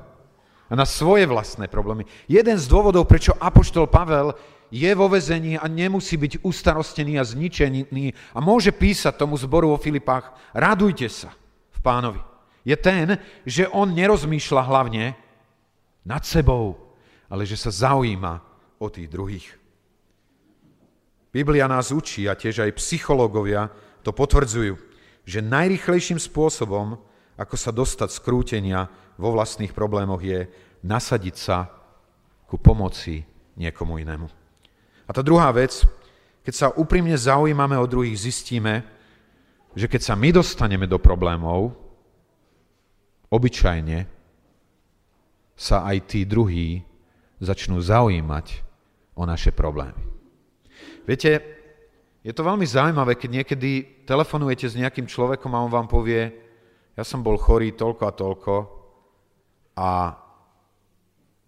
a 0.70 0.72
na 0.78 0.86
svoje 0.86 1.26
vlastné 1.26 1.66
problémy. 1.66 2.06
Jeden 2.30 2.54
z 2.54 2.66
dôvodov, 2.70 3.10
prečo 3.10 3.34
Apoštol 3.34 3.90
Pavel 3.90 4.30
je 4.70 4.90
vo 4.94 5.10
vezení 5.10 5.58
a 5.58 5.66
nemusí 5.66 6.16
byť 6.16 6.46
ustarostený 6.46 7.18
a 7.18 7.26
zničený 7.26 7.90
a 8.34 8.38
môže 8.38 8.70
písať 8.70 9.18
tomu 9.18 9.34
zboru 9.36 9.74
vo 9.74 9.78
Filipách, 9.78 10.30
radujte 10.54 11.10
sa 11.10 11.34
v 11.74 11.78
pánovi. 11.82 12.22
Je 12.62 12.76
ten, 12.78 13.18
že 13.42 13.66
on 13.70 13.90
nerozmýšľa 13.90 14.62
hlavne 14.64 15.18
nad 16.06 16.22
sebou, 16.22 16.94
ale 17.26 17.44
že 17.44 17.58
sa 17.58 17.72
zaujíma 17.72 18.40
o 18.78 18.86
tých 18.88 19.10
druhých. 19.10 19.48
Biblia 21.30 21.70
nás 21.70 21.94
učí 21.94 22.26
a 22.26 22.34
tiež 22.34 22.66
aj 22.66 22.78
psychológovia 22.78 23.70
to 24.02 24.10
potvrdzujú 24.10 24.90
že 25.30 25.44
najrychlejším 25.44 26.18
spôsobom, 26.18 26.98
ako 27.38 27.54
sa 27.56 27.70
dostať 27.70 28.08
z 28.10 28.18
krútenia 28.18 28.80
vo 29.14 29.30
vlastných 29.30 29.70
problémoch, 29.70 30.18
je 30.18 30.50
nasadiť 30.82 31.36
sa 31.38 31.70
ku 32.50 32.58
pomoci 32.58 33.22
niekomu 33.54 34.02
inému. 34.02 34.39
A 35.10 35.14
tá 35.14 35.26
druhá 35.26 35.50
vec, 35.50 35.82
keď 36.46 36.54
sa 36.54 36.70
úprimne 36.70 37.18
zaujímame 37.18 37.74
o 37.74 37.90
druhých, 37.90 38.30
zistíme, 38.30 38.86
že 39.74 39.90
keď 39.90 40.06
sa 40.06 40.14
my 40.14 40.30
dostaneme 40.30 40.86
do 40.86 41.02
problémov, 41.02 41.74
obyčajne 43.26 44.06
sa 45.58 45.82
aj 45.82 45.96
tí 46.06 46.22
druhí 46.22 46.86
začnú 47.42 47.82
zaujímať 47.82 48.62
o 49.18 49.26
naše 49.26 49.50
problémy. 49.50 49.98
Viete, 51.02 51.42
je 52.22 52.30
to 52.30 52.46
veľmi 52.46 52.62
zaujímavé, 52.62 53.18
keď 53.18 53.42
niekedy 53.42 53.70
telefonujete 54.06 54.70
s 54.70 54.78
nejakým 54.78 55.10
človekom 55.10 55.50
a 55.58 55.62
on 55.66 55.74
vám 55.74 55.90
povie, 55.90 56.30
ja 56.94 57.02
som 57.02 57.18
bol 57.18 57.34
chorý 57.34 57.74
toľko 57.74 58.02
a 58.06 58.12
toľko 58.14 58.54
a 59.74 59.90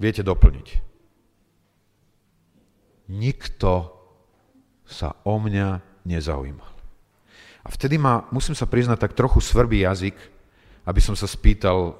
viete 0.03 0.27
doplniť. 0.27 0.91
Nikto 3.12 3.92
sa 4.88 5.12
o 5.29 5.37
mňa 5.37 6.03
nezaujímal. 6.09 6.72
A 7.62 7.68
vtedy 7.70 8.01
ma, 8.01 8.27
musím 8.33 8.57
sa 8.57 8.66
priznať, 8.66 8.98
tak 8.98 9.14
trochu 9.14 9.38
svrbý 9.38 9.85
jazyk, 9.87 10.16
aby 10.88 11.01
som 11.05 11.14
sa 11.14 11.29
spýtal, 11.29 11.94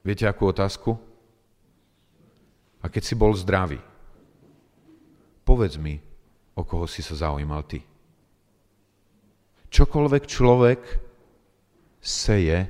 viete 0.00 0.24
akú 0.24 0.48
otázku? 0.48 0.96
A 2.80 2.88
keď 2.88 3.02
si 3.04 3.14
bol 3.18 3.34
zdravý, 3.36 3.82
povedz 5.44 5.76
mi, 5.76 6.00
o 6.56 6.62
koho 6.64 6.88
si 6.88 7.04
sa 7.04 7.28
zaujímal 7.28 7.66
ty 7.66 7.82
čokoľvek 9.72 10.22
človek 10.28 10.80
seje, 12.04 12.68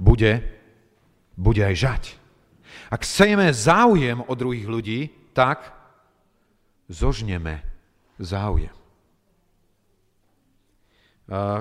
bude, 0.00 0.32
bude 1.36 1.62
aj 1.62 1.76
žať. 1.76 2.02
Ak 2.88 3.04
sejeme 3.04 3.52
záujem 3.52 4.24
o 4.24 4.32
druhých 4.32 4.66
ľudí, 4.66 5.00
tak 5.36 5.68
zožneme 6.92 7.64
záujem. 8.20 8.72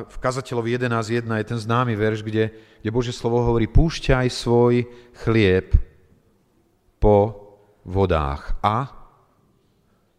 V 0.04 0.18
kazateľovi 0.20 0.76
11.1 0.76 1.24
je 1.32 1.48
ten 1.48 1.60
známy 1.60 1.96
verš, 1.96 2.28
kde, 2.28 2.52
kde 2.84 2.90
Bože 2.92 3.16
slovo 3.16 3.40
hovorí, 3.40 3.72
púšťaj 3.72 4.28
svoj 4.28 4.84
chlieb 5.24 5.72
po 7.00 7.40
vodách 7.88 8.60
a, 8.60 8.92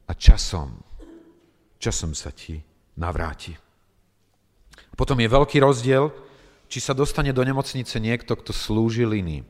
a 0.09 0.13
časom, 0.17 0.73
časom 1.77 2.17
sa 2.17 2.33
ti 2.33 2.57
navráti. 2.97 3.53
Potom 4.97 5.21
je 5.21 5.29
veľký 5.29 5.61
rozdiel, 5.61 6.09
či 6.73 6.81
sa 6.81 6.97
dostane 6.97 7.37
do 7.37 7.45
nemocnice 7.45 8.01
niekto, 8.01 8.33
kto 8.33 8.57
slúžil 8.57 9.13
iným, 9.13 9.45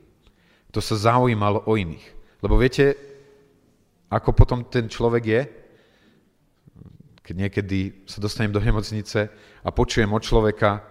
kto 0.74 0.82
sa 0.82 0.98
zaujímal 0.98 1.62
o 1.62 1.78
iných. 1.78 2.06
Lebo 2.42 2.58
viete, 2.58 3.11
ako 4.12 4.36
potom 4.36 4.60
ten 4.68 4.92
človek 4.92 5.24
je? 5.24 5.42
Keď 7.24 7.34
niekedy 7.38 8.04
sa 8.04 8.20
dostanem 8.20 8.52
do 8.52 8.60
nemocnice 8.60 9.32
a 9.64 9.68
počujem 9.72 10.12
od 10.12 10.20
človeka, 10.20 10.84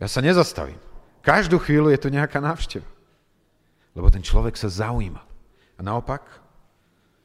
ja 0.00 0.08
sa 0.08 0.24
nezastavím. 0.24 0.80
Každú 1.20 1.60
chvíľu 1.60 1.92
je 1.92 2.00
tu 2.00 2.08
nejaká 2.08 2.40
návšteva. 2.40 2.88
Lebo 3.92 4.08
ten 4.08 4.24
človek 4.24 4.56
sa 4.56 4.72
zaujíma. 4.72 5.20
A 5.76 5.80
naopak 5.84 6.24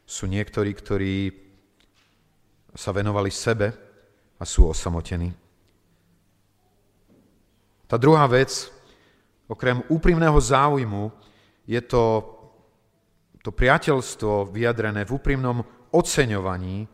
sú 0.04 0.28
niektorí, 0.28 0.76
ktorí 0.76 1.32
sa 2.76 2.92
venovali 2.92 3.32
sebe 3.32 3.72
a 4.36 4.44
sú 4.44 4.68
osamotení. 4.68 5.32
Tá 7.88 7.96
druhá 7.96 8.28
vec, 8.28 8.68
okrem 9.48 9.80
úprimného 9.88 10.36
záujmu, 10.36 11.14
je 11.64 11.80
to, 11.80 12.35
to 13.46 13.54
priateľstvo 13.54 14.50
vyjadrené 14.50 15.06
v 15.06 15.22
úprimnom 15.22 15.62
oceňovaní, 15.94 16.90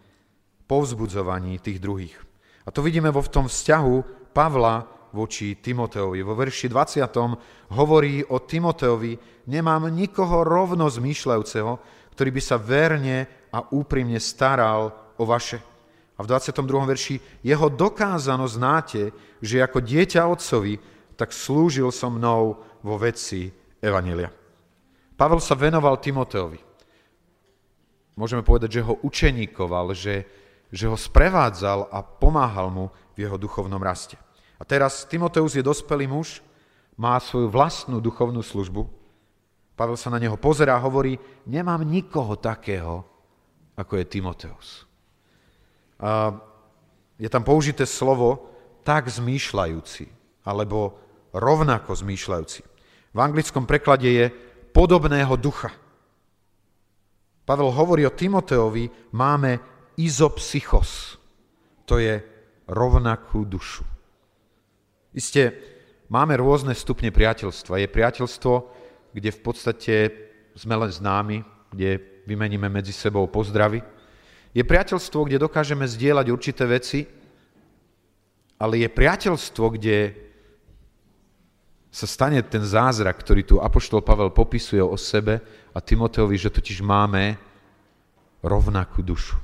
povzbudzovaní 0.68 1.64
tých 1.64 1.80
druhých. 1.80 2.20
A 2.68 2.76
to 2.76 2.84
vidíme 2.84 3.08
vo 3.08 3.24
v 3.24 3.32
tom 3.32 3.48
vzťahu 3.48 3.96
Pavla 4.36 4.84
voči 5.16 5.56
Timoteovi. 5.56 6.20
Vo 6.20 6.36
verši 6.36 6.68
20. 6.68 7.08
hovorí 7.72 8.20
o 8.28 8.44
Timoteovi, 8.44 9.16
nemám 9.48 9.88
nikoho 9.88 10.44
rovno 10.44 10.92
zmýšľajúceho, 10.92 11.72
ktorý 12.12 12.30
by 12.36 12.42
sa 12.44 12.60
verne 12.60 13.48
a 13.56 13.64
úprimne 13.72 14.20
staral 14.20 15.16
o 15.16 15.24
vaše. 15.24 15.64
A 16.16 16.24
v 16.24 16.28
22. 16.28 16.68
verši 16.84 17.16
jeho 17.48 17.72
dokázano 17.72 18.44
znáte, 18.52 19.16
že 19.40 19.64
ako 19.64 19.80
dieťa 19.80 20.28
otcovi, 20.28 20.76
tak 21.16 21.32
slúžil 21.32 21.96
so 21.96 22.12
mnou 22.12 22.60
vo 22.84 22.96
veci 23.00 23.48
Evanília. 23.80 24.41
Pavel 25.22 25.38
sa 25.38 25.54
venoval 25.54 26.02
Timoteovi. 26.02 26.58
Môžeme 28.18 28.42
povedať, 28.42 28.82
že 28.82 28.86
ho 28.90 28.98
učeníkoval, 29.06 29.94
že, 29.94 30.26
že 30.74 30.90
ho 30.90 30.98
sprevádzal 30.98 31.94
a 31.94 32.02
pomáhal 32.02 32.74
mu 32.74 32.90
v 33.14 33.30
jeho 33.30 33.38
duchovnom 33.38 33.78
raste. 33.78 34.18
A 34.58 34.66
teraz 34.66 35.06
Timoteus 35.06 35.54
je 35.54 35.62
dospelý 35.62 36.10
muž, 36.10 36.42
má 36.98 37.22
svoju 37.22 37.54
vlastnú 37.54 38.02
duchovnú 38.02 38.42
službu. 38.42 38.90
Pavel 39.78 39.94
sa 39.94 40.10
na 40.10 40.18
neho 40.18 40.42
pozerá 40.42 40.82
a 40.82 40.82
hovorí, 40.82 41.22
nemám 41.46 41.86
nikoho 41.86 42.34
takého, 42.42 43.06
ako 43.78 44.02
je 44.02 44.06
Timoteus. 44.10 44.90
A 46.02 46.34
je 47.22 47.30
tam 47.30 47.46
použité 47.46 47.86
slovo 47.86 48.50
tak 48.82 49.06
zmýšľajúci, 49.06 50.10
alebo 50.50 50.98
rovnako 51.30 51.94
zmýšľajúci. 51.94 52.62
V 53.14 53.20
anglickom 53.22 53.70
preklade 53.70 54.10
je 54.10 54.26
podobného 54.72 55.36
ducha. 55.38 55.72
Pavel 57.46 57.70
hovorí 57.72 58.08
o 58.08 58.16
Timoteovi, 58.16 59.12
máme 59.12 59.60
izopsychos. 60.00 61.20
To 61.86 62.00
je 62.00 62.24
rovnakú 62.72 63.44
dušu. 63.44 63.84
Isté, 65.12 65.52
máme 66.08 66.40
rôzne 66.40 66.72
stupne 66.72 67.12
priateľstva. 67.12 67.84
Je 67.84 67.92
priateľstvo, 67.92 68.54
kde 69.12 69.30
v 69.36 69.40
podstate 69.44 69.96
sme 70.56 70.80
len 70.80 70.92
známi, 70.92 71.44
kde 71.72 72.00
vymeníme 72.28 72.72
medzi 72.72 72.96
sebou 72.96 73.28
pozdravy. 73.28 73.84
Je 74.56 74.64
priateľstvo, 74.64 75.28
kde 75.28 75.44
dokážeme 75.44 75.84
zdieľať 75.88 76.28
určité 76.32 76.64
veci, 76.68 77.08
ale 78.60 78.84
je 78.84 78.90
priateľstvo, 78.92 79.66
kde 79.76 79.98
sa 81.92 82.08
stane 82.08 82.40
ten 82.48 82.64
zázrak, 82.64 83.20
ktorý 83.20 83.44
tu 83.44 83.56
Apoštol 83.60 84.00
Pavel 84.00 84.32
popisuje 84.32 84.80
o 84.80 84.96
sebe 84.96 85.44
a 85.76 85.84
Timoteovi, 85.84 86.40
že 86.40 86.48
totiž 86.48 86.80
máme 86.80 87.36
rovnakú 88.40 89.04
dušu. 89.04 89.36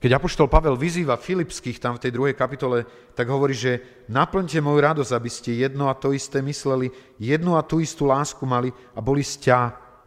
Keď 0.00 0.16
Apoštol 0.16 0.48
Pavel 0.48 0.80
vyzýva 0.80 1.20
Filipských 1.20 1.76
tam 1.76 2.00
v 2.00 2.08
tej 2.08 2.16
druhej 2.16 2.32
kapitole, 2.32 2.88
tak 3.12 3.28
hovorí, 3.28 3.52
že 3.52 3.84
naplňte 4.08 4.64
moju 4.64 4.80
radosť, 4.80 5.12
aby 5.12 5.28
ste 5.28 5.60
jedno 5.60 5.92
a 5.92 5.94
to 5.94 6.16
isté 6.16 6.40
mysleli, 6.40 6.88
jednu 7.20 7.60
a 7.60 7.60
tú 7.60 7.84
istú 7.84 8.08
lásku 8.08 8.40
mali 8.48 8.72
a 8.96 9.04
boli 9.04 9.20
ste 9.20 9.52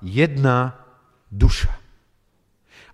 jedna 0.02 0.74
duša. 1.30 1.70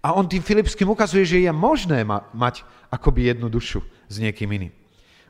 A 0.04 0.12
on 0.12 0.28
tým 0.28 0.44
Filipským 0.44 0.92
ukazuje, 0.92 1.24
že 1.24 1.40
je 1.40 1.52
možné 1.56 2.04
ma- 2.04 2.28
mať 2.36 2.68
akoby 2.92 3.32
jednu 3.32 3.48
dušu 3.48 3.80
s 4.12 4.16
niekým 4.20 4.52
iným. 4.52 4.74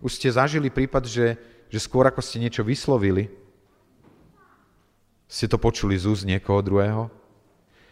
Už 0.01 0.17
ste 0.17 0.33
zažili 0.33 0.73
prípad, 0.73 1.05
že 1.05 1.38
že 1.69 1.79
skôr 1.79 2.05
ako 2.10 2.19
ste 2.25 2.41
niečo 2.41 2.65
vyslovili, 2.65 3.29
ste 5.29 5.45
to 5.45 5.62
počuli 5.62 5.93
z 5.93 6.10
úst 6.10 6.25
niekoho 6.25 6.65
druhého? 6.65 7.05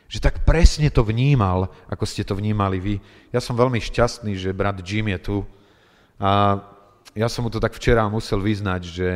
Že 0.10 0.20
tak 0.24 0.36
presne 0.42 0.90
to 0.90 1.06
vnímal, 1.06 1.70
ako 1.86 2.04
ste 2.10 2.26
to 2.26 2.34
vnímali 2.34 2.82
vy. 2.82 2.96
Ja 3.30 3.38
som 3.38 3.54
veľmi 3.54 3.78
šťastný, 3.78 4.34
že 4.34 4.56
brat 4.58 4.82
Jim 4.82 5.06
je 5.14 5.20
tu. 5.22 5.38
A 6.18 6.58
ja 7.14 7.30
som 7.30 7.46
mu 7.46 7.54
to 7.54 7.62
tak 7.62 7.78
včera 7.78 8.10
musel 8.10 8.42
vyznať, 8.42 8.82
že, 8.82 9.12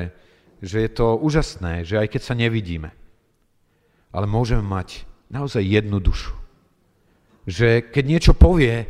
že 0.61 0.77
je 0.85 0.89
to 0.93 1.17
úžasné, 1.17 1.81
že 1.81 1.97
aj 1.97 2.07
keď 2.13 2.21
sa 2.21 2.37
nevidíme, 2.37 2.93
ale 4.13 4.25
môžeme 4.29 4.61
mať 4.61 5.09
naozaj 5.31 5.63
jednu 5.65 5.97
dušu. 5.97 6.37
Že 7.49 7.89
keď 7.89 8.03
niečo 8.05 8.33
povie, 8.37 8.85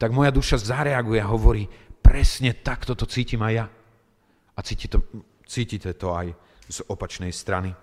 tak 0.00 0.10
moja 0.10 0.34
duša 0.34 0.58
zareaguje 0.58 1.22
a 1.22 1.30
hovorí, 1.30 1.70
presne 2.02 2.50
takto 2.50 2.98
to 2.98 3.06
cítim 3.06 3.44
aj 3.46 3.54
ja. 3.54 3.66
A 4.56 4.60
cítite 4.62 5.00
cítite 5.52 5.92
to 5.92 6.16
aj 6.16 6.32
z 6.72 6.78
opačnej 6.88 7.28
strany. 7.28 7.76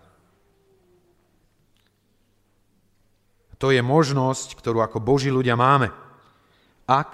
To 3.62 3.69
je 3.69 3.84
možnosť, 3.84 4.58
ktorú 4.58 4.82
ako 4.82 5.03
Boží 5.03 5.29
ľudia 5.29 5.53
máme. 5.53 5.91
Ak 6.89 7.13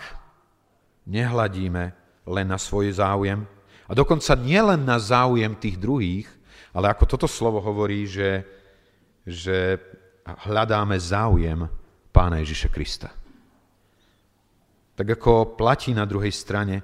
nehľadíme 1.10 1.84
len 2.30 2.48
na 2.48 2.56
svoj 2.56 2.96
záujem, 2.96 3.44
a 3.86 3.92
dokonca 3.94 4.34
nielen 4.34 4.82
na 4.82 4.98
záujem 4.98 5.54
tých 5.58 5.78
druhých, 5.78 6.26
ale 6.74 6.90
ako 6.90 7.06
toto 7.06 7.28
slovo 7.30 7.62
hovorí, 7.62 8.10
že, 8.10 8.42
že 9.26 9.78
hľadáme 10.26 10.98
záujem 10.98 11.70
Pána 12.10 12.42
Ježiša 12.42 12.70
Krista. 12.72 13.10
Tak 14.96 15.08
ako 15.20 15.60
platí 15.60 15.92
na 15.92 16.08
druhej 16.08 16.32
strane, 16.32 16.82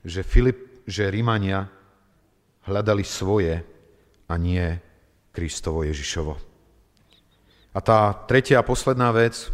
že, 0.00 0.22
Filip, 0.22 0.86
že 0.86 1.10
Rímania 1.10 1.66
hľadali 2.68 3.04
svoje 3.04 3.60
a 4.28 4.34
nie 4.40 4.64
Kristovo 5.34 5.82
Ježišovo. 5.84 6.34
A 7.74 7.78
tá 7.82 8.14
tretia 8.30 8.62
a 8.62 8.66
posledná 8.66 9.10
vec, 9.10 9.50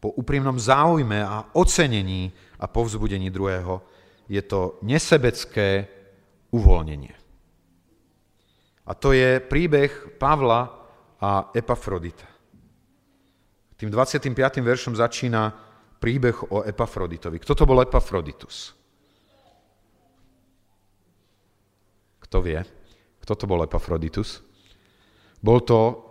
po 0.00 0.12
úprimnom 0.16 0.56
záujme 0.56 1.20
a 1.20 1.52
ocenení 1.52 2.32
a 2.56 2.64
povzbudení 2.64 3.28
druhého, 3.28 3.84
je 4.26 4.40
to 4.42 4.80
nesebecké 4.82 5.86
uvoľnenie. 6.50 7.14
A 8.86 8.92
to 8.94 9.12
je 9.12 9.42
príbeh 9.42 10.16
Pavla 10.16 10.70
a 11.18 11.50
Epafrodita. 11.52 12.26
Tým 13.76 13.92
25. 13.92 14.32
veršom 14.64 14.96
začína 14.96 15.52
príbeh 16.00 16.52
o 16.54 16.64
Epafroditovi. 16.64 17.36
Kto 17.42 17.52
to 17.52 17.64
bol 17.68 17.82
Epafroditus? 17.84 18.72
Kto 22.26 22.42
vie? 22.42 22.58
Kto 23.22 23.32
to 23.38 23.46
bol 23.46 23.62
Epafroditus? 23.62 24.42
Bol 25.38 25.62
to 25.62 26.02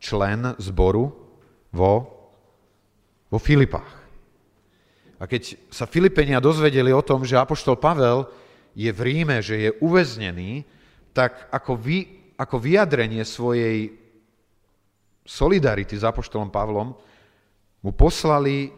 člen 0.00 0.56
zboru 0.56 1.12
vo, 1.76 1.92
vo 3.28 3.38
Filipách. 3.38 3.92
A 5.18 5.26
keď 5.26 5.58
sa 5.68 5.84
Filipenia 5.84 6.40
dozvedeli 6.40 6.94
o 6.94 7.04
tom, 7.04 7.26
že 7.26 7.36
Apoštol 7.36 7.76
Pavel 7.76 8.24
je 8.72 8.88
v 8.88 9.00
Ríme, 9.02 9.42
že 9.42 9.68
je 9.68 9.70
uväznený, 9.82 10.62
tak 11.10 11.50
ako, 11.50 11.74
vy, 11.74 12.30
ako 12.38 12.56
vyjadrenie 12.62 13.26
svojej 13.26 13.90
solidarity 15.26 15.98
s 15.98 16.06
Apoštolom 16.06 16.48
Pavlom 16.48 16.94
mu 17.82 17.90
poslali 17.92 18.72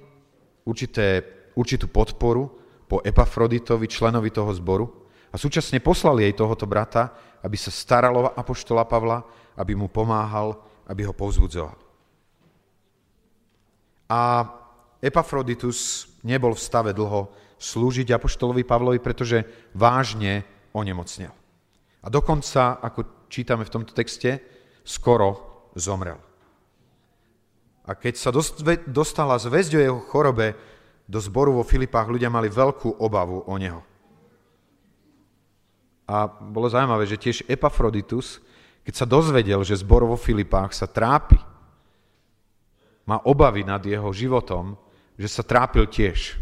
určité, 0.66 1.22
určitú 1.54 1.86
podporu 1.86 2.48
po 2.90 2.98
Epafroditovi, 3.04 3.86
členovi 3.86 4.34
toho 4.34 4.50
zboru, 4.56 4.99
a 5.30 5.34
súčasne 5.38 5.78
poslali 5.78 6.26
jej 6.26 6.34
tohoto 6.34 6.66
brata, 6.66 7.14
aby 7.40 7.56
sa 7.56 7.70
staralo 7.70 8.34
apoštola 8.34 8.84
Pavla, 8.84 9.22
aby 9.56 9.78
mu 9.78 9.86
pomáhal, 9.86 10.58
aby 10.90 11.06
ho 11.06 11.14
povzbudzoval. 11.14 11.78
A 14.10 14.20
Epafroditus 15.00 16.10
nebol 16.26 16.52
v 16.52 16.60
stave 16.60 16.90
dlho 16.90 17.30
slúžiť 17.56 18.10
apoštolovi 18.10 18.66
Pavlovi, 18.66 18.98
pretože 18.98 19.46
vážne 19.72 20.44
onemocnel. 20.74 21.32
A 22.00 22.06
dokonca, 22.08 22.80
ako 22.80 23.28
čítame 23.30 23.62
v 23.64 23.72
tomto 23.72 23.92
texte, 23.92 24.40
skoro 24.82 25.68
zomrel. 25.76 26.18
A 27.86 27.96
keď 27.96 28.14
sa 28.16 28.30
dostala 28.88 29.36
zväzť 29.40 29.72
o 29.76 29.80
jeho 29.80 29.98
chorobe 30.08 30.56
do 31.10 31.18
zboru 31.20 31.60
vo 31.60 31.64
Filipách, 31.64 32.10
ľudia 32.10 32.32
mali 32.32 32.48
veľkú 32.50 32.98
obavu 33.02 33.44
o 33.46 33.54
neho. 33.56 33.82
A 36.10 36.26
bolo 36.26 36.66
zaujímavé, 36.66 37.06
že 37.06 37.22
tiež 37.22 37.46
Epafroditus, 37.46 38.42
keď 38.82 38.94
sa 38.98 39.06
dozvedel, 39.06 39.62
že 39.62 39.78
zbor 39.78 40.02
vo 40.02 40.18
Filipách 40.18 40.74
sa 40.74 40.90
trápi, 40.90 41.38
má 43.06 43.22
obavy 43.22 43.62
nad 43.62 43.78
jeho 43.78 44.10
životom, 44.10 44.74
že 45.14 45.30
sa 45.30 45.46
trápil 45.46 45.86
tiež. 45.86 46.34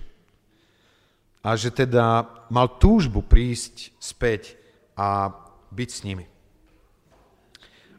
A 1.45 1.53
že 1.53 1.69
teda 1.69 2.25
mal 2.49 2.81
túžbu 2.81 3.21
prísť 3.21 3.93
späť 4.01 4.57
a 4.97 5.37
byť 5.69 5.89
s 5.93 6.01
nimi. 6.01 6.25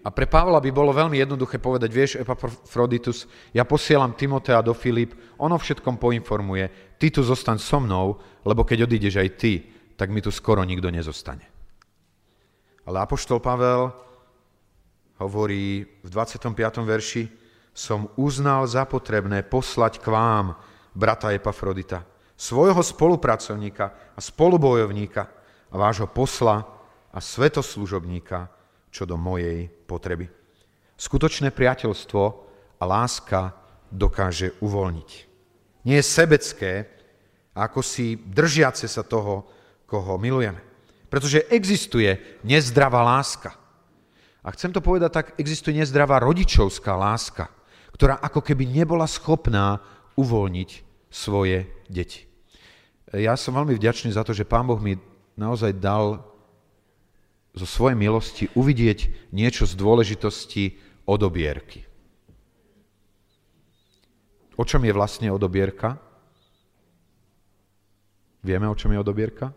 A 0.02 0.10
pre 0.10 0.26
Pavla 0.26 0.58
by 0.58 0.72
bolo 0.74 0.90
veľmi 0.90 1.22
jednoduché 1.22 1.62
povedať, 1.62 1.90
vieš, 1.94 2.12
Epafroditus, 2.18 3.30
ja 3.54 3.62
posielam 3.62 4.18
Timotea 4.18 4.64
do 4.66 4.74
Filip, 4.74 5.14
ono 5.38 5.60
všetkom 5.60 6.02
poinformuje, 6.02 6.98
ty 6.98 7.14
tu 7.14 7.22
zostaň 7.22 7.62
so 7.62 7.78
mnou, 7.78 8.18
lebo 8.42 8.66
keď 8.66 8.90
odídeš 8.90 9.22
aj 9.22 9.30
ty, 9.38 9.54
tak 10.00 10.10
mi 10.10 10.24
tu 10.24 10.32
skoro 10.32 10.64
nikto 10.64 10.88
nezostane. 10.88 11.59
Ale 12.90 13.06
Apoštol 13.06 13.38
Pavel 13.38 13.94
hovorí 15.22 15.86
v 16.02 16.10
25. 16.10 16.58
verši, 16.82 17.30
som 17.70 18.10
uznal 18.18 18.66
za 18.66 18.90
potrebné 18.90 19.46
poslať 19.46 20.02
k 20.02 20.10
vám, 20.10 20.58
brata 20.98 21.30
Epafrodita, 21.30 22.02
svojho 22.34 22.82
spolupracovníka 22.82 24.18
a 24.18 24.20
spolubojovníka 24.20 25.22
a 25.70 25.76
vášho 25.78 26.10
posla 26.10 26.66
a 27.14 27.22
svetoslužobníka, 27.22 28.50
čo 28.90 29.06
do 29.06 29.22
mojej 29.22 29.70
potreby. 29.86 30.26
Skutočné 30.98 31.54
priateľstvo 31.54 32.24
a 32.82 32.84
láska 32.90 33.54
dokáže 33.94 34.58
uvoľniť. 34.66 35.10
Nie 35.86 36.02
je 36.02 36.10
sebecké, 36.10 36.90
ako 37.54 37.86
si 37.86 38.18
držiace 38.18 38.90
sa 38.90 39.06
toho, 39.06 39.46
koho 39.86 40.18
milujeme. 40.18 40.69
Pretože 41.10 41.46
existuje 41.50 42.22
nezdravá 42.46 43.02
láska. 43.02 43.58
A 44.46 44.54
chcem 44.56 44.72
to 44.72 44.80
povedať 44.80 45.12
tak, 45.12 45.28
existuje 45.36 45.76
nezdravá 45.76 46.22
rodičovská 46.22 46.96
láska, 46.96 47.50
ktorá 47.92 48.22
ako 48.22 48.40
keby 48.46 48.70
nebola 48.70 49.10
schopná 49.10 49.84
uvoľniť 50.16 50.70
svoje 51.10 51.68
deti. 51.90 52.30
Ja 53.12 53.34
som 53.34 53.58
veľmi 53.58 53.74
vďačný 53.74 54.14
za 54.14 54.22
to, 54.22 54.38
že 54.38 54.46
Pán 54.46 54.70
Boh 54.70 54.78
mi 54.78 54.96
naozaj 55.34 55.82
dal 55.82 56.22
zo 57.58 57.66
svojej 57.66 57.98
milosti 57.98 58.46
uvidieť 58.54 59.34
niečo 59.34 59.66
z 59.66 59.74
dôležitosti 59.74 60.78
odobierky. 61.10 61.90
O 64.60 64.64
čom 64.68 64.86
je 64.86 64.94
vlastne 64.94 65.34
odobierka? 65.34 65.98
Vieme, 68.46 68.70
o 68.70 68.78
čom 68.78 68.94
je 68.94 69.02
odobierka? 69.02 69.52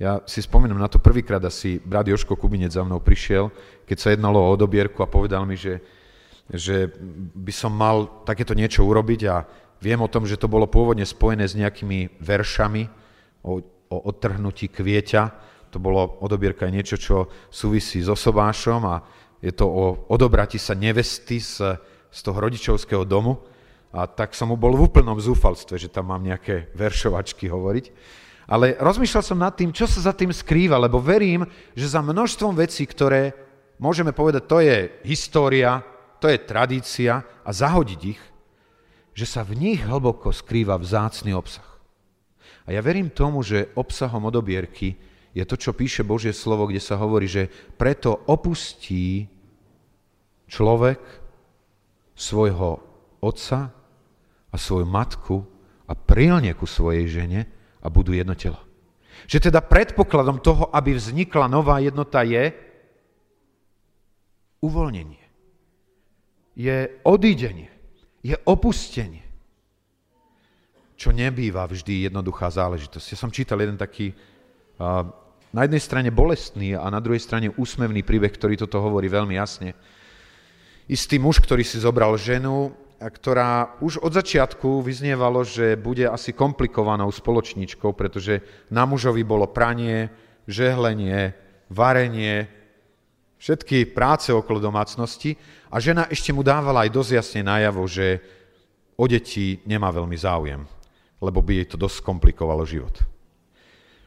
Ja 0.00 0.24
si 0.24 0.40
spomínam 0.40 0.80
na 0.80 0.88
to 0.88 0.98
prvýkrát 0.98 1.42
asi 1.44 1.80
brat 1.80 2.08
Joško 2.08 2.36
Kubinec 2.36 2.72
za 2.72 2.82
mnou 2.82 2.98
prišiel, 2.98 3.52
keď 3.84 3.96
sa 3.98 4.08
jednalo 4.12 4.40
o 4.40 4.52
odobierku 4.52 5.04
a 5.04 5.10
povedal 5.10 5.44
mi, 5.44 5.54
že, 5.54 5.78
že 6.48 6.90
by 7.36 7.52
som 7.54 7.70
mal 7.70 8.24
takéto 8.24 8.56
niečo 8.56 8.82
urobiť 8.82 9.20
a 9.28 9.36
Viem 9.82 9.98
o 9.98 10.06
tom, 10.06 10.22
že 10.22 10.38
to 10.38 10.46
bolo 10.46 10.70
pôvodne 10.70 11.02
spojené 11.02 11.42
s 11.42 11.58
nejakými 11.58 12.22
veršami 12.22 12.86
o, 13.42 13.58
o 13.90 13.96
odtrhnutí 14.06 14.70
kvieťa. 14.70 15.22
To 15.74 15.82
bolo 15.82 16.22
odobierka 16.22 16.70
niečo, 16.70 16.94
čo 16.94 17.26
súvisí 17.50 17.98
s 17.98 18.06
osobášom 18.06 18.80
a 18.86 19.02
je 19.42 19.50
to 19.50 19.66
o 19.66 20.06
odobrati 20.06 20.54
sa 20.54 20.78
nevesty 20.78 21.42
z, 21.42 21.74
z 22.14 22.18
toho 22.22 22.38
rodičovského 22.38 23.02
domu. 23.02 23.42
A 23.90 24.06
tak 24.06 24.38
som 24.38 24.54
mu 24.54 24.56
bol 24.56 24.70
v 24.78 24.86
úplnom 24.86 25.18
zúfalstve, 25.18 25.82
že 25.82 25.90
tam 25.90 26.14
mám 26.14 26.22
nejaké 26.22 26.70
veršovačky 26.78 27.50
hovoriť. 27.50 27.84
Ale 28.46 28.74
rozmýšľal 28.78 29.22
som 29.22 29.38
nad 29.38 29.54
tým, 29.54 29.70
čo 29.70 29.86
sa 29.86 30.10
za 30.10 30.12
tým 30.14 30.34
skrýva, 30.34 30.78
lebo 30.80 30.98
verím, 30.98 31.46
že 31.78 31.92
za 31.92 32.02
množstvom 32.02 32.58
vecí, 32.58 32.86
ktoré 32.86 33.32
môžeme 33.78 34.10
povedať, 34.10 34.42
to 34.46 34.58
je 34.62 34.78
história, 35.06 35.82
to 36.18 36.30
je 36.30 36.38
tradícia 36.42 37.22
a 37.42 37.50
zahodiť 37.50 38.00
ich, 38.06 38.22
že 39.12 39.26
sa 39.26 39.42
v 39.42 39.58
nich 39.58 39.80
hlboko 39.82 40.30
skrýva 40.30 40.78
vzácný 40.78 41.34
obsah. 41.34 41.66
A 42.66 42.70
ja 42.70 42.80
verím 42.82 43.10
tomu, 43.10 43.42
že 43.42 43.74
obsahom 43.74 44.30
odobierky 44.30 44.94
je 45.32 45.44
to, 45.48 45.56
čo 45.56 45.72
píše 45.72 46.04
Božie 46.04 46.30
slovo, 46.30 46.68
kde 46.68 46.78
sa 46.78 47.00
hovorí, 47.00 47.26
že 47.26 47.48
preto 47.74 48.22
opustí 48.28 49.26
človek 50.46 51.00
svojho 52.12 52.78
otca 53.24 53.72
a 54.52 54.56
svoju 54.60 54.84
matku 54.84 55.40
a 55.88 55.96
prilne 55.96 56.52
ku 56.52 56.68
svojej 56.68 57.08
žene 57.08 57.40
a 57.82 57.86
budú 57.90 58.14
jedno 58.14 58.38
telo. 58.38 58.62
Že 59.26 59.50
teda 59.50 59.60
predpokladom 59.60 60.38
toho, 60.38 60.70
aby 60.70 60.94
vznikla 60.94 61.50
nová 61.50 61.82
jednota 61.82 62.22
je 62.22 62.54
uvoľnenie. 64.62 65.20
Je 66.54 67.02
odídenie 67.02 67.72
je 68.22 68.38
opustenie. 68.46 69.26
Čo 70.94 71.10
nebýva 71.10 71.66
vždy 71.66 72.06
jednoduchá 72.06 72.46
záležitosť. 72.54 73.06
Ja 73.10 73.18
som 73.18 73.34
čítal 73.34 73.58
jeden 73.58 73.74
taký 73.74 74.14
na 75.52 75.60
jednej 75.66 75.82
strane 75.82 76.10
bolestný 76.14 76.78
a 76.78 76.86
na 76.86 77.02
druhej 77.02 77.18
strane 77.18 77.50
úsmevný 77.50 78.06
príbeh, 78.06 78.30
ktorý 78.30 78.54
toto 78.54 78.78
hovorí 78.78 79.10
veľmi 79.10 79.34
jasne. 79.34 79.74
Istý 80.86 81.18
muž, 81.18 81.42
ktorý 81.42 81.66
si 81.66 81.82
zobral 81.82 82.14
ženu, 82.14 82.70
ktorá 83.08 83.80
už 83.82 83.98
od 83.98 84.12
začiatku 84.14 84.84
vyznievalo, 84.84 85.42
že 85.42 85.74
bude 85.74 86.06
asi 86.06 86.30
komplikovanou 86.30 87.10
spoločničkou, 87.10 87.90
pretože 87.96 88.42
na 88.70 88.86
mužovi 88.86 89.26
bolo 89.26 89.50
pranie, 89.50 90.12
žehlenie, 90.46 91.34
varenie, 91.72 92.46
všetky 93.42 93.90
práce 93.90 94.30
okolo 94.30 94.62
domácnosti 94.62 95.34
a 95.66 95.82
žena 95.82 96.06
ešte 96.06 96.30
mu 96.30 96.46
dávala 96.46 96.86
aj 96.86 96.94
dosť 96.94 97.10
jasne 97.18 97.42
najavo, 97.42 97.82
že 97.90 98.22
o 98.94 99.04
deti 99.10 99.58
nemá 99.66 99.90
veľmi 99.90 100.14
záujem, 100.14 100.62
lebo 101.18 101.42
by 101.42 101.58
jej 101.58 101.66
to 101.74 101.76
dosť 101.80 102.06
komplikovalo 102.06 102.62
život. 102.62 103.02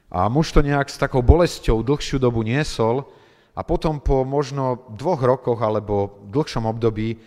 A 0.08 0.32
muž 0.32 0.56
to 0.56 0.64
nejak 0.64 0.88
s 0.88 0.96
takou 0.96 1.20
bolesťou 1.20 1.84
dlhšiu 1.84 2.22
dobu 2.22 2.48
niesol 2.48 3.04
a 3.52 3.68
potom 3.68 4.00
po 4.00 4.24
možno 4.24 4.88
dvoch 4.96 5.20
rokoch 5.20 5.60
alebo 5.60 6.24
dlhšom 6.32 6.64
období 6.72 7.20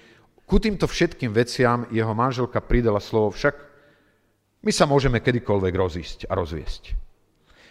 ku 0.48 0.56
týmto 0.56 0.88
všetkým 0.88 1.28
veciam 1.36 1.84
jeho 1.92 2.16
manželka 2.16 2.64
pridala 2.64 3.04
slovo 3.04 3.36
však 3.36 3.54
my 4.64 4.72
sa 4.72 4.88
môžeme 4.88 5.20
kedykoľvek 5.20 5.74
rozísť 5.76 6.18
a 6.26 6.34
rozviesť. 6.34 6.96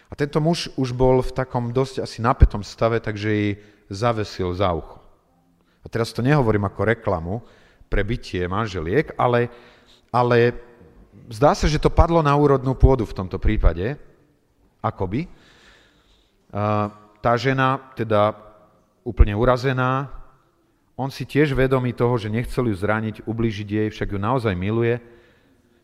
A 0.07 0.15
tento 0.15 0.39
muž 0.39 0.71
už 0.79 0.95
bol 0.95 1.19
v 1.19 1.35
takom 1.35 1.75
dosť 1.75 2.05
asi 2.05 2.23
napätom 2.23 2.63
stave, 2.63 3.03
takže 3.03 3.27
jej 3.27 3.51
zavesil 3.91 4.55
za 4.55 4.71
ucho. 4.71 5.03
A 5.83 5.91
teraz 5.91 6.15
to 6.15 6.23
nehovorím 6.23 6.63
ako 6.63 6.87
reklamu 6.87 7.35
pre 7.91 8.07
bytie 8.07 8.47
manželiek, 8.47 9.11
ale, 9.19 9.51
ale 10.11 10.55
zdá 11.27 11.51
sa, 11.51 11.67
že 11.67 11.81
to 11.81 11.91
padlo 11.91 12.23
na 12.23 12.31
úrodnú 12.39 12.71
pôdu 12.71 13.03
v 13.03 13.15
tomto 13.15 13.35
prípade, 13.35 13.99
akoby. 14.79 15.27
Tá 17.19 17.33
žena, 17.35 17.91
teda 17.99 18.31
úplne 19.03 19.35
urazená, 19.35 20.16
on 20.97 21.13
si 21.13 21.29
tiež 21.29 21.53
vedomý 21.53 21.93
toho, 21.93 22.17
že 22.17 22.33
nechcel 22.33 22.73
ju 22.73 22.75
zraniť, 22.75 23.29
ublížiť 23.29 23.67
jej, 23.69 23.87
však 23.93 24.17
ju 24.17 24.19
naozaj 24.19 24.57
miluje. 24.57 24.97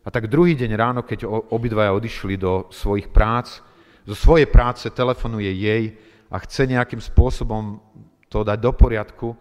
A 0.04 0.10
tak 0.10 0.28
druhý 0.28 0.58
deň 0.58 0.72
ráno, 0.74 1.02
keď 1.06 1.30
obidvaja 1.54 1.94
odišli 1.94 2.36
do 2.36 2.68
svojich 2.74 3.14
prác, 3.14 3.62
zo 4.04 4.18
svojej 4.18 4.50
práce 4.50 4.90
telefonuje 4.90 5.54
jej 5.54 5.96
a 6.28 6.42
chce 6.44 6.68
nejakým 6.68 7.00
spôsobom 7.00 7.80
to 8.28 8.42
dať 8.42 8.58
do 8.60 8.72
poriadku 8.74 9.38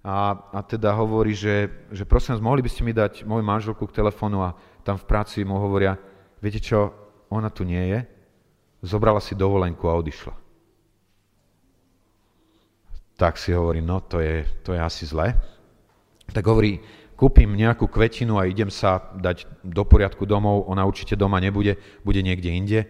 a, 0.00 0.32
a 0.54 0.60
teda 0.62 0.94
hovorí, 0.94 1.34
že, 1.34 1.68
že 1.92 2.08
prosím 2.08 2.38
vás, 2.38 2.40
mohli 2.40 2.62
by 2.64 2.70
ste 2.70 2.86
mi 2.86 2.94
dať 2.94 3.26
moju 3.26 3.44
manželku 3.44 3.84
k 3.84 3.96
telefónu 4.00 4.40
a 4.40 4.56
tam 4.86 4.96
v 4.96 5.04
práci 5.04 5.44
mu 5.44 5.58
hovoria, 5.60 5.98
viete 6.40 6.62
čo, 6.62 6.94
ona 7.28 7.52
tu 7.52 7.66
nie 7.66 7.82
je, 7.92 8.00
zobrala 8.86 9.20
si 9.20 9.36
dovolenku 9.36 9.84
a 9.90 9.98
odišla. 9.98 10.47
Tak 13.18 13.34
si 13.34 13.50
hovorí, 13.50 13.82
no 13.82 13.98
to 14.06 14.22
je, 14.22 14.46
to 14.62 14.78
je 14.78 14.80
asi 14.80 15.02
zle. 15.02 15.34
Tak 16.30 16.46
hovorí, 16.46 16.78
kúpim 17.18 17.50
nejakú 17.50 17.90
kvetinu 17.90 18.38
a 18.38 18.46
idem 18.46 18.70
sa 18.70 19.10
dať 19.18 19.66
do 19.66 19.82
poriadku 19.82 20.22
domov, 20.22 20.70
ona 20.70 20.86
určite 20.86 21.18
doma 21.18 21.42
nebude, 21.42 21.74
bude 22.06 22.22
niekde 22.22 22.50
inde. 22.54 22.80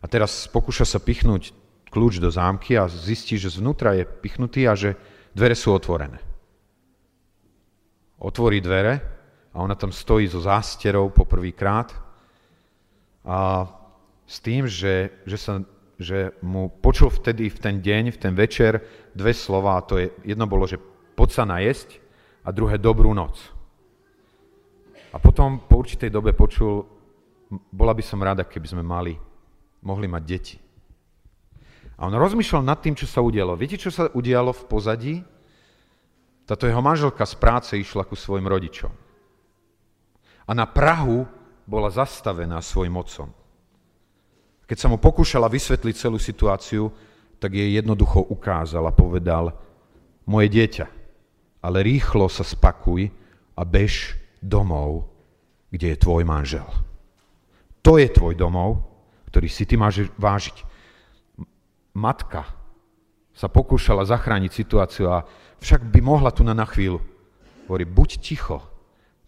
A 0.00 0.06
teraz 0.06 0.44
pokúša 0.52 0.84
sa 0.84 1.00
pichnúť 1.00 1.56
kľúč 1.88 2.20
do 2.20 2.28
zámky 2.28 2.76
a 2.76 2.92
zistí, 2.92 3.40
že 3.40 3.56
zvnútra 3.56 3.96
je 3.96 4.04
pichnutý 4.04 4.68
a 4.68 4.76
že 4.76 5.00
dvere 5.32 5.56
sú 5.56 5.72
otvorené. 5.72 6.20
Otvorí 8.20 8.60
dvere 8.60 9.00
a 9.56 9.64
ona 9.64 9.72
tam 9.74 9.96
stojí 9.96 10.28
so 10.28 10.44
zásterou 10.44 11.08
poprvýkrát 11.08 11.96
a 13.24 13.64
s 14.28 14.36
tým, 14.44 14.68
že, 14.68 15.24
že, 15.24 15.36
sa, 15.40 15.64
že 16.00 16.32
mu 16.40 16.72
počul 16.72 17.12
vtedy 17.12 17.52
v 17.52 17.58
ten 17.60 17.76
deň, 17.84 18.16
v 18.16 18.18
ten 18.18 18.32
večer 18.32 18.80
dve 19.12 19.36
slova, 19.36 19.84
to 19.84 20.00
je, 20.00 20.08
jedno 20.24 20.48
bolo, 20.48 20.64
že 20.64 20.80
poď 21.12 21.28
sa 21.28 21.44
najesť 21.44 22.00
a 22.40 22.48
druhé 22.48 22.80
dobrú 22.80 23.12
noc. 23.12 23.36
A 25.12 25.20
potom 25.20 25.60
po 25.60 25.84
určitej 25.84 26.08
dobe 26.08 26.32
počul, 26.32 26.88
bola 27.68 27.92
by 27.92 28.00
som 28.00 28.24
rada, 28.24 28.48
keby 28.48 28.64
sme 28.64 28.80
mali, 28.80 29.12
mohli 29.84 30.08
mať 30.08 30.22
deti. 30.24 30.56
A 32.00 32.08
on 32.08 32.16
rozmýšľal 32.16 32.64
nad 32.64 32.80
tým, 32.80 32.96
čo 32.96 33.04
sa 33.04 33.20
udialo. 33.20 33.52
Viete, 33.60 33.76
čo 33.76 33.92
sa 33.92 34.08
udialo 34.08 34.56
v 34.56 34.62
pozadí? 34.64 35.14
Táto 36.48 36.64
jeho 36.64 36.80
manželka 36.80 37.28
z 37.28 37.36
práce 37.36 37.76
išla 37.76 38.08
ku 38.08 38.16
svojim 38.16 38.48
rodičom. 38.48 38.88
A 40.48 40.50
na 40.56 40.64
Prahu 40.64 41.28
bola 41.68 41.92
zastavená 41.92 42.64
svojim 42.64 42.96
otcom. 42.96 43.28
Keď 44.70 44.78
sa 44.78 44.86
mu 44.86 45.02
pokúšala 45.02 45.50
vysvetliť 45.50 45.94
celú 45.98 46.22
situáciu, 46.22 46.94
tak 47.42 47.58
jej 47.58 47.74
jednoducho 47.74 48.22
ukázal 48.30 48.86
a 48.86 48.94
povedal, 48.94 49.50
moje 50.30 50.46
dieťa, 50.46 50.86
ale 51.58 51.82
rýchlo 51.82 52.30
sa 52.30 52.46
spakuj 52.46 53.10
a 53.58 53.66
bež 53.66 54.14
domov, 54.38 55.10
kde 55.74 55.90
je 55.90 55.98
tvoj 55.98 56.22
manžel. 56.22 56.68
To 57.82 57.98
je 57.98 58.06
tvoj 58.06 58.38
domov, 58.38 58.78
ktorý 59.26 59.50
si 59.50 59.66
ty 59.66 59.74
máš 59.74 60.06
vážiť 60.14 60.62
matka 61.98 62.46
sa 63.34 63.48
pokúšala 63.48 64.04
zachrániť 64.04 64.52
situáciu 64.52 65.10
a 65.10 65.24
však 65.58 65.88
by 65.88 66.00
mohla 66.04 66.30
tu 66.30 66.44
na, 66.44 66.52
na 66.52 66.68
chvíľu. 66.68 67.00
Hovorí, 67.66 67.88
buď 67.88 68.20
ticho, 68.20 68.60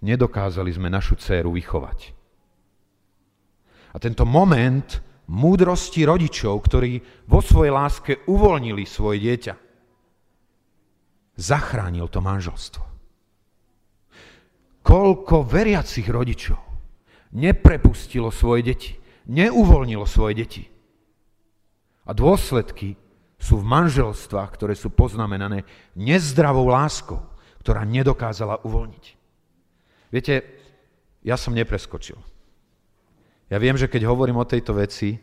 nedokázali 0.05 0.69
sme 0.69 0.93
našu 0.93 1.17
dceru 1.17 1.55
vychovať. 1.57 2.13
A 3.93 3.97
tento 4.01 4.25
moment 4.29 5.12
múdrosti 5.31 6.03
rodičov, 6.03 6.67
ktorí 6.67 6.99
vo 7.31 7.39
svojej 7.39 7.73
láske 7.73 8.13
uvoľnili 8.27 8.83
svoje 8.83 9.23
dieťa, 9.23 9.55
zachránil 11.39 12.07
to 12.11 12.19
manželstvo. 12.19 12.83
Koľko 14.83 15.47
veriacich 15.47 16.11
rodičov 16.11 16.59
neprepustilo 17.39 18.35
svoje 18.35 18.63
deti, 18.67 18.93
neuvoľnilo 19.31 20.05
svoje 20.05 20.35
deti 20.43 20.65
a 22.03 22.11
dôsledky 22.11 22.99
sú 23.39 23.59
v 23.59 23.67
manželstvách, 23.67 24.51
ktoré 24.55 24.75
sú 24.75 24.91
poznamenané 24.91 25.67
nezdravou 25.99 26.67
láskou, 26.71 27.23
ktorá 27.63 27.87
nedokázala 27.87 28.63
uvoľniť. 28.67 29.05
Viete, 30.11 30.35
ja 31.23 31.39
som 31.39 31.55
nepreskočil. 31.55 32.19
Ja 33.53 33.61
viem, 33.61 33.77
že 33.77 33.85
keď 33.85 34.09
hovorím 34.09 34.41
o 34.41 34.49
tejto 34.49 34.73
veci, 34.73 35.21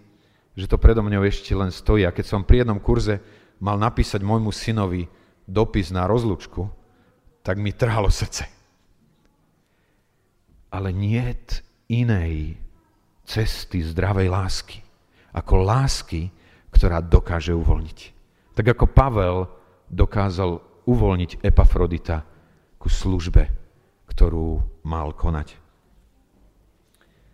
že 0.53 0.69
to 0.69 0.77
predo 0.77 1.01
mňou 1.01 1.25
ešte 1.25 1.49
len 1.57 1.73
stojí. 1.73 2.05
A 2.05 2.13
keď 2.13 2.25
som 2.29 2.45
pri 2.45 2.61
jednom 2.61 2.77
kurze 2.77 3.17
mal 3.57 3.81
napísať 3.81 4.21
môjmu 4.21 4.53
synovi 4.53 5.09
dopis 5.49 5.89
na 5.89 6.05
rozlučku, 6.05 6.69
tak 7.41 7.57
mi 7.57 7.73
trhalo 7.73 8.13
srdce. 8.13 8.45
Ale 10.69 10.93
nie 10.93 11.25
inej 11.89 12.61
cesty 13.25 13.81
zdravej 13.81 14.29
lásky, 14.29 14.77
ako 15.33 15.65
lásky, 15.65 16.29
ktorá 16.69 17.01
dokáže 17.01 17.57
uvoľniť. 17.57 17.99
Tak 18.53 18.77
ako 18.77 18.85
Pavel 18.93 19.37
dokázal 19.89 20.61
uvoľniť 20.85 21.41
Epafrodita 21.41 22.21
ku 22.77 22.93
službe, 22.93 23.49
ktorú 24.05 24.61
mal 24.85 25.17
konať. 25.17 25.68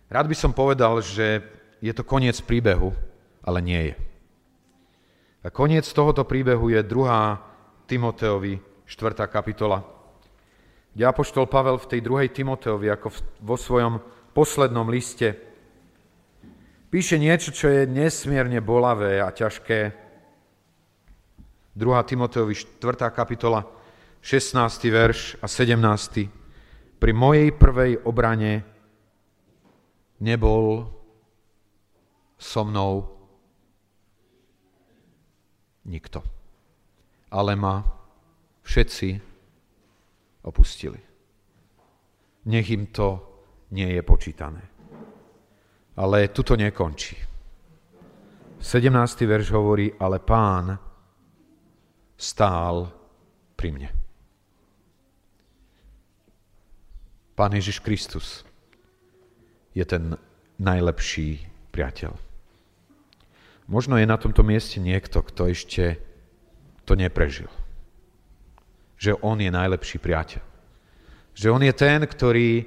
Rád 0.06 0.30
by 0.30 0.36
som 0.38 0.54
povedal, 0.54 1.02
že 1.02 1.42
je 1.82 1.90
to 1.90 2.06
koniec 2.06 2.38
príbehu, 2.38 2.94
ale 3.42 3.58
nie 3.58 3.82
je. 3.90 3.94
A 5.42 5.50
koniec 5.50 5.86
tohoto 5.90 6.22
príbehu 6.22 6.70
je 6.70 6.82
2. 6.82 7.86
Timoteovi 7.86 8.58
4. 8.86 9.30
kapitola, 9.30 9.82
kde 10.94 11.06
Pavel 11.46 11.78
v 11.78 11.90
tej 11.90 12.00
druhej 12.02 12.34
Timoteovi, 12.34 12.86
ako 12.90 13.14
vo 13.42 13.54
svojom 13.54 14.02
poslednom 14.34 14.90
liste, 14.90 15.38
píše 16.90 17.18
niečo, 17.18 17.54
čo 17.54 17.70
je 17.70 17.86
nesmierne 17.86 18.58
bolavé 18.62 19.22
a 19.22 19.30
ťažké. 19.30 19.94
2. 21.78 22.10
Timoteovi 22.10 22.54
4. 22.54 23.10
kapitola, 23.10 23.62
16. 24.22 24.58
verš 24.90 25.38
a 25.38 25.46
17. 25.46 26.98
Pri 26.98 27.12
mojej 27.14 27.54
prvej 27.54 28.02
obrane 28.02 28.75
nebol 30.20 30.88
so 32.38 32.64
mnou 32.64 33.16
Nikto. 35.86 36.22
Ale 37.30 37.56
ma 37.56 37.78
všetci 38.62 39.20
opustili. 40.42 40.98
Nech 42.46 42.70
im 42.70 42.86
to 42.90 43.08
nie 43.70 43.94
je 43.94 44.02
počítané. 44.02 44.62
Ale 45.96 46.28
tu 46.28 46.42
to 46.42 46.58
nekončí. 46.58 47.16
17. 48.58 49.22
verš 49.26 49.50
hovorí, 49.54 49.94
ale 49.94 50.18
pán 50.18 50.74
stál 52.18 52.90
pri 53.54 53.68
mne. 53.70 53.90
Pán 57.36 57.52
Ježiš 57.54 57.78
Kristus 57.78 58.42
je 59.76 59.84
ten 59.84 60.16
najlepší 60.56 61.44
priateľ. 61.68 62.16
Možno 63.68 64.00
je 64.00 64.08
na 64.08 64.16
tomto 64.16 64.40
mieste 64.40 64.80
niekto, 64.80 65.20
kto 65.20 65.52
ešte 65.52 66.00
to 66.88 66.96
neprežil. 66.96 67.52
Že 68.96 69.20
on 69.20 69.36
je 69.36 69.52
najlepší 69.52 70.00
priateľ. 70.00 70.40
Že 71.36 71.48
on 71.52 71.62
je 71.68 71.74
ten, 71.76 72.00
ktorý 72.00 72.64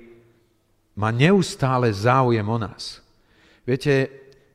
má 0.93 1.10
neustále 1.10 1.89
záujem 1.89 2.45
o 2.45 2.58
nás. 2.62 3.02
Viete, 3.65 4.12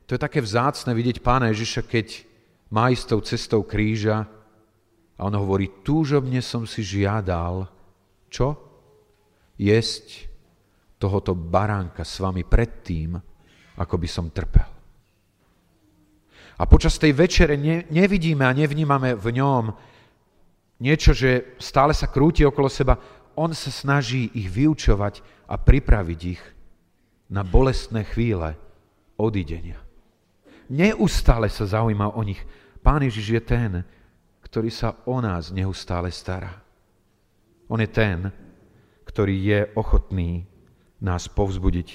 to 0.07 0.15
je 0.15 0.21
také 0.21 0.39
vzácne 0.39 0.93
vidieť 0.95 1.19
pána 1.19 1.51
Ježiša, 1.51 1.81
keď 1.83 2.07
má 2.69 2.93
ísť 2.93 3.05
tou 3.09 3.21
cestou 3.25 3.61
kríža 3.65 4.29
a 5.17 5.21
on 5.25 5.33
hovorí, 5.33 5.67
túžobne 5.81 6.39
som 6.39 6.63
si 6.69 6.85
žiadal, 6.85 7.67
čo? 8.29 8.55
Jesť 9.57 10.29
tohoto 11.05 11.37
baránka 11.37 12.01
s 12.01 12.17
vami 12.17 12.41
predtým, 12.41 13.13
ako 13.77 13.95
by 14.01 14.07
som 14.09 14.33
trpel. 14.33 14.65
A 16.57 16.63
počas 16.65 16.97
tej 16.97 17.13
večere 17.13 17.53
ne, 17.53 17.85
nevidíme 17.93 18.41
a 18.41 18.57
nevnímame 18.57 19.13
v 19.13 19.27
ňom 19.37 19.69
niečo, 20.81 21.13
že 21.13 21.53
stále 21.61 21.93
sa 21.93 22.09
krúti 22.09 22.41
okolo 22.41 22.65
seba. 22.65 22.97
On 23.37 23.53
sa 23.53 23.69
snaží 23.69 24.33
ich 24.33 24.49
vyučovať 24.49 25.45
a 25.45 25.61
pripraviť 25.61 26.19
ich 26.25 26.41
na 27.29 27.45
bolestné 27.45 28.07
chvíle 28.07 28.57
odidenia. 29.19 29.77
Neustále 30.71 31.51
sa 31.53 31.69
zaujíma 31.69 32.17
o 32.17 32.21
nich. 32.25 32.41
Pán 32.81 33.05
Ježiš 33.05 33.27
je 33.37 33.41
ten, 33.43 33.71
ktorý 34.41 34.71
sa 34.71 34.97
o 35.05 35.21
nás 35.21 35.51
neustále 35.51 36.09
stará. 36.09 36.63
On 37.67 37.77
je 37.77 37.91
ten, 37.91 38.31
ktorý 39.03 39.35
je 39.35 39.59
ochotný 39.75 40.47
nás 41.01 41.27
povzbudiť 41.27 41.89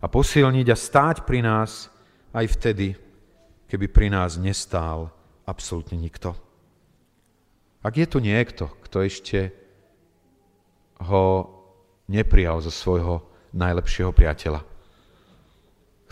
a 0.00 0.06
posilniť 0.06 0.66
a 0.68 0.76
stáť 0.76 1.16
pri 1.24 1.40
nás 1.40 1.88
aj 2.36 2.46
vtedy, 2.52 2.94
keby 3.66 3.86
pri 3.88 4.08
nás 4.12 4.36
nestál 4.36 5.08
absolútne 5.48 5.96
nikto. 5.96 6.36
Ak 7.80 7.94
je 7.96 8.06
tu 8.06 8.18
niekto, 8.18 8.66
kto 8.82 9.06
ešte 9.06 9.54
ho 11.06 11.48
neprijal 12.10 12.58
za 12.60 12.74
svojho 12.74 13.22
najlepšieho 13.54 14.10
priateľa, 14.10 14.60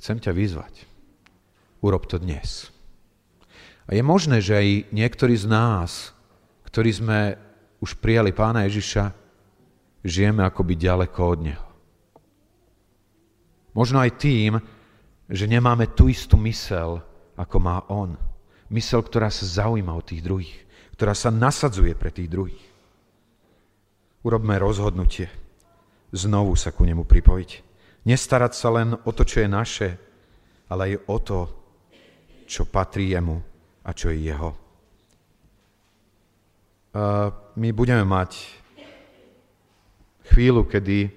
chcem 0.01 0.23
ťa 0.23 0.33
vyzvať. 0.33 0.75
Urob 1.85 2.09
to 2.09 2.17
dnes. 2.17 2.73
A 3.85 3.93
je 3.93 4.01
možné, 4.01 4.41
že 4.41 4.57
aj 4.57 4.69
niektorí 4.97 5.37
z 5.37 5.45
nás, 5.45 6.17
ktorí 6.65 6.91
sme 6.95 7.21
už 7.85 8.01
prijali 8.01 8.33
pána 8.33 8.65
Ježiša, 8.65 9.13
žijeme 10.01 10.41
akoby 10.41 10.73
ďaleko 10.81 11.21
od 11.21 11.41
Neho. 11.45 11.74
Možno 13.75 13.99
aj 13.99 14.17
tým, 14.17 14.63
že 15.27 15.51
nemáme 15.51 15.91
tú 15.93 16.07
istú 16.07 16.39
mysel, 16.47 17.03
ako 17.35 17.57
má 17.59 17.83
on. 17.91 18.15
Mysel, 18.71 19.03
ktorá 19.03 19.29
sa 19.29 19.45
zaujíma 19.45 19.93
o 19.93 20.07
tých 20.07 20.23
druhých, 20.23 20.57
ktorá 20.95 21.13
sa 21.13 21.35
nasadzuje 21.35 21.93
pre 21.99 22.15
tých 22.15 22.31
druhých. 22.31 22.65
Urobme 24.25 24.57
rozhodnutie 24.57 25.29
znovu 26.15 26.55
sa 26.55 26.71
ku 26.71 26.87
nemu 26.87 27.03
pripojiť. 27.03 27.51
Nestarať 28.07 28.53
sa 28.55 28.69
len 28.71 28.95
o 28.95 29.11
to, 29.11 29.27
čo 29.27 29.43
je 29.43 29.49
naše, 29.51 29.89
ale 30.71 30.95
aj 30.95 30.95
o 31.11 31.17
to, 31.19 31.39
čo 32.47 32.71
patrí 32.71 33.11
jemu 33.11 33.43
a 33.83 33.91
čo 33.91 34.15
je 34.15 34.19
jeho. 34.23 34.51
My 37.59 37.69
budeme 37.75 38.07
mať 38.07 38.63
chvíľu, 40.31 40.63
kedy, 40.71 41.11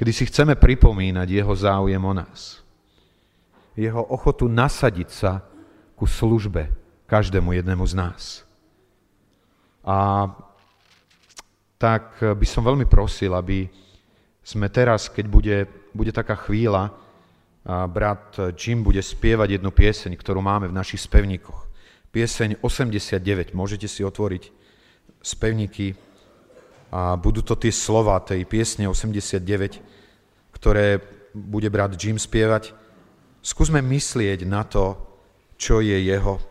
kedy 0.00 0.10
si 0.16 0.24
chceme 0.32 0.56
pripomínať 0.56 1.28
jeho 1.28 1.52
záujem 1.52 2.00
o 2.00 2.14
nás 2.16 2.60
jeho 3.80 4.02
ochotu 4.02 4.44
nasadiť 4.44 5.08
sa 5.08 5.40
ku 5.96 6.04
službe 6.04 6.68
každému 7.06 7.56
jednému 7.56 7.84
z 7.88 7.94
nás. 7.94 8.22
A 9.84 10.28
tak 11.80 12.20
by 12.20 12.46
som 12.46 12.60
veľmi 12.60 12.84
prosil, 12.84 13.32
aby 13.32 13.66
sme 14.44 14.68
teraz, 14.68 15.08
keď 15.08 15.26
bude, 15.26 15.56
bude 15.96 16.12
taká 16.12 16.36
chvíľa, 16.36 16.92
a 17.60 17.84
brat 17.84 18.56
Jim 18.56 18.80
bude 18.80 19.04
spievať 19.04 19.60
jednu 19.60 19.68
pieseň, 19.68 20.16
ktorú 20.16 20.40
máme 20.40 20.72
v 20.72 20.76
našich 20.76 21.04
spevníkoch. 21.04 21.68
Pieseň 22.08 22.64
89, 22.64 23.52
môžete 23.52 23.84
si 23.84 24.00
otvoriť 24.00 24.48
spevníky 25.20 25.92
a 26.90 27.14
budú 27.14 27.46
to 27.46 27.54
tie 27.54 27.70
slova 27.70 28.18
tej 28.18 28.42
piesne 28.50 28.90
89, 28.90 29.40
ktoré 30.50 30.98
bude 31.30 31.70
brat 31.70 31.94
Jim 31.94 32.18
spievať. 32.18 32.74
Skúsme 33.40 33.78
myslieť 33.78 34.42
na 34.42 34.66
to, 34.66 34.98
čo 35.54 35.78
je 35.78 35.94
jeho. 35.94 36.42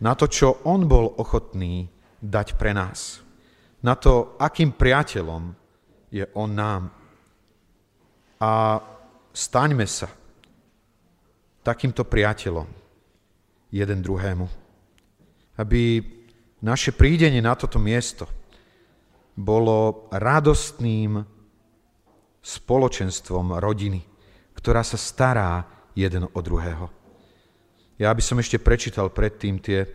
Na 0.00 0.16
to, 0.16 0.26
čo 0.26 0.64
on 0.64 0.88
bol 0.88 1.14
ochotný 1.20 1.86
dať 2.18 2.56
pre 2.56 2.72
nás. 2.72 3.20
Na 3.84 3.94
to, 3.94 4.34
akým 4.40 4.72
priateľom 4.72 5.52
je 6.08 6.24
on 6.32 6.50
nám. 6.50 6.88
A 8.42 8.82
staňme 9.30 9.86
sa 9.86 10.10
takýmto 11.62 12.02
priateľom 12.08 12.66
jeden 13.70 13.98
druhému. 14.02 14.46
Aby 15.60 16.02
naše 16.64 16.90
prídenie 16.96 17.44
na 17.44 17.54
toto 17.54 17.78
miesto 17.78 18.26
bolo 19.36 20.08
radostným 20.12 21.20
spoločenstvom 22.42 23.56
rodiny, 23.62 24.00
ktorá 24.56 24.82
sa 24.82 24.98
stará 24.98 25.62
jeden 25.94 26.26
o 26.26 26.40
druhého. 26.42 26.90
Ja 28.00 28.10
by 28.10 28.22
som 28.24 28.40
ešte 28.42 28.58
prečítal 28.58 29.14
predtým 29.14 29.62
tie 29.62 29.86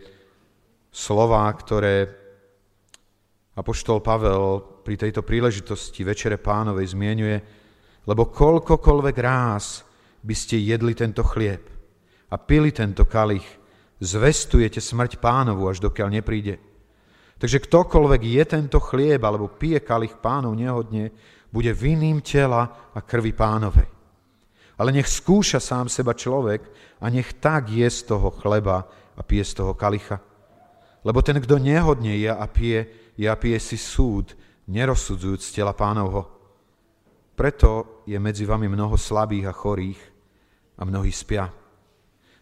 slová, 0.88 1.44
ktoré 1.52 2.08
Apoštol 3.58 3.98
Pavel 4.00 4.62
pri 4.86 4.94
tejto 4.94 5.26
príležitosti 5.26 6.06
Večere 6.06 6.38
pánovej 6.38 6.94
zmienuje, 6.94 7.36
lebo 8.06 8.30
koľkokoľvek 8.30 9.16
ráz 9.18 9.82
by 10.22 10.34
ste 10.34 10.62
jedli 10.62 10.94
tento 10.94 11.26
chlieb 11.26 11.60
a 12.30 12.36
pili 12.38 12.70
tento 12.70 13.04
kalich, 13.04 13.44
zvestujete 13.98 14.78
smrť 14.78 15.18
pánovu, 15.18 15.66
až 15.68 15.82
dokiaľ 15.82 16.08
nepríde. 16.22 16.67
Takže 17.38 17.58
ktokoľvek 17.62 18.22
je 18.22 18.44
tento 18.44 18.78
chlieb 18.82 19.22
alebo 19.22 19.46
pije 19.46 19.78
kalich 19.78 20.18
pánov 20.18 20.58
nehodne, 20.58 21.14
bude 21.48 21.70
vinným 21.70 22.20
tela 22.20 22.90
a 22.92 22.98
krvi 23.00 23.32
pánovej. 23.32 23.88
ale 24.78 24.94
nech 24.94 25.10
skúša 25.10 25.58
sám 25.58 25.90
seba 25.90 26.14
človek 26.14 26.62
a 27.02 27.10
nech 27.10 27.42
tak 27.42 27.66
je 27.66 27.86
z 27.90 28.14
toho 28.14 28.30
chleba 28.30 28.86
a 29.18 29.20
pije 29.26 29.44
z 29.44 29.52
toho 29.58 29.74
kalicha. 29.74 30.22
Lebo 31.02 31.18
ten, 31.22 31.34
kto 31.42 31.58
nehodne 31.58 32.14
je 32.14 32.30
a 32.30 32.46
pije, 32.46 32.80
je 33.18 33.26
a 33.26 33.34
pije 33.34 33.58
si 33.58 33.74
súd, 33.74 34.38
nerozsudzujúc 34.70 35.42
tela 35.50 35.74
pánovho. 35.74 36.30
Preto 37.34 38.02
je 38.06 38.18
medzi 38.18 38.46
vami 38.46 38.70
mnoho 38.70 38.94
slabých 38.94 39.50
a 39.50 39.54
chorých 39.54 40.00
a 40.78 40.82
mnohí 40.86 41.10
spia. 41.10 41.50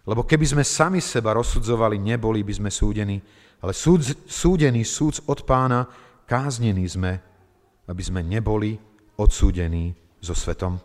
Lebo 0.07 0.23
keby 0.23 0.47
sme 0.47 0.65
sami 0.65 1.03
seba 1.03 1.35
rozsudzovali, 1.35 1.99
neboli 1.99 2.47
by 2.47 2.55
sme 2.55 2.71
súdení, 2.71 3.19
ale 3.59 3.75
súd, 3.75 4.07
súdený 4.31 4.87
súd 4.87 5.19
od 5.27 5.43
pána, 5.43 5.83
káznení 6.31 6.87
sme, 6.87 7.19
aby 7.91 8.03
sme 8.03 8.23
neboli 8.23 8.79
odsúdení 9.19 9.91
so 10.23 10.35
svetom. 10.35 10.79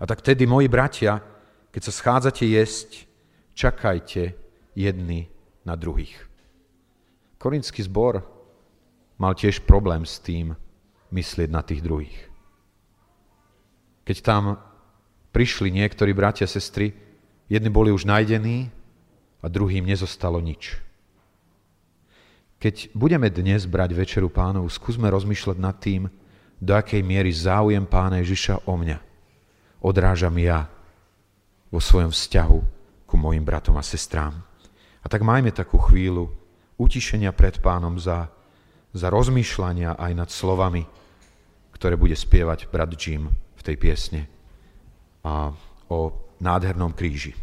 A 0.00 0.08
tak 0.08 0.24
tedy, 0.24 0.48
moji 0.48 0.72
bratia, 0.72 1.20
keď 1.68 1.82
sa 1.84 1.92
schádzate 1.92 2.48
jesť, 2.48 3.04
čakajte 3.52 4.32
jedni 4.72 5.28
na 5.68 5.76
druhých. 5.76 6.16
Korinský 7.36 7.84
zbor 7.84 8.24
mal 9.20 9.36
tiež 9.36 9.68
problém 9.68 10.08
s 10.08 10.16
tým 10.16 10.56
myslieť 11.12 11.48
na 11.52 11.60
tých 11.60 11.84
druhých. 11.84 12.16
Keď 14.08 14.16
tam 14.24 14.56
prišli 15.30 15.68
niektorí 15.68 16.16
bratia 16.16 16.48
a 16.48 16.52
sestry, 16.52 17.09
jedni 17.50 17.68
boli 17.68 17.90
už 17.90 18.06
najdení 18.06 18.70
a 19.42 19.46
druhým 19.50 19.84
nezostalo 19.84 20.38
nič. 20.38 20.78
Keď 22.62 22.94
budeme 22.94 23.26
dnes 23.32 23.66
brať 23.66 23.96
večeru 23.96 24.30
pánov, 24.30 24.70
skúsme 24.70 25.10
rozmýšľať 25.10 25.56
nad 25.58 25.74
tým, 25.80 26.06
do 26.60 26.72
akej 26.76 27.00
miery 27.02 27.32
záujem 27.32 27.82
pána 27.88 28.20
Ježiša 28.20 28.68
o 28.68 28.76
mňa 28.76 29.10
odrážam 29.80 30.36
ja 30.36 30.68
vo 31.72 31.80
svojom 31.80 32.12
vzťahu 32.12 32.58
ku 33.08 33.16
mojim 33.16 33.42
bratom 33.42 33.74
a 33.80 33.84
sestrám. 33.84 34.36
A 35.00 35.06
tak 35.08 35.24
majme 35.24 35.50
takú 35.50 35.80
chvíľu 35.80 36.28
utišenia 36.76 37.32
pred 37.32 37.56
pánom 37.64 37.96
za, 37.96 38.28
za 38.92 39.08
rozmýšľania 39.08 39.96
aj 39.96 40.12
nad 40.12 40.28
slovami, 40.28 40.84
ktoré 41.72 41.96
bude 41.96 42.12
spievať 42.12 42.68
brat 42.68 42.92
Jim 42.92 43.32
v 43.56 43.62
tej 43.64 43.76
piesne 43.80 44.22
a 45.24 45.52
o 45.88 46.12
nádhernom 46.40 46.92
kríži. 46.92 47.36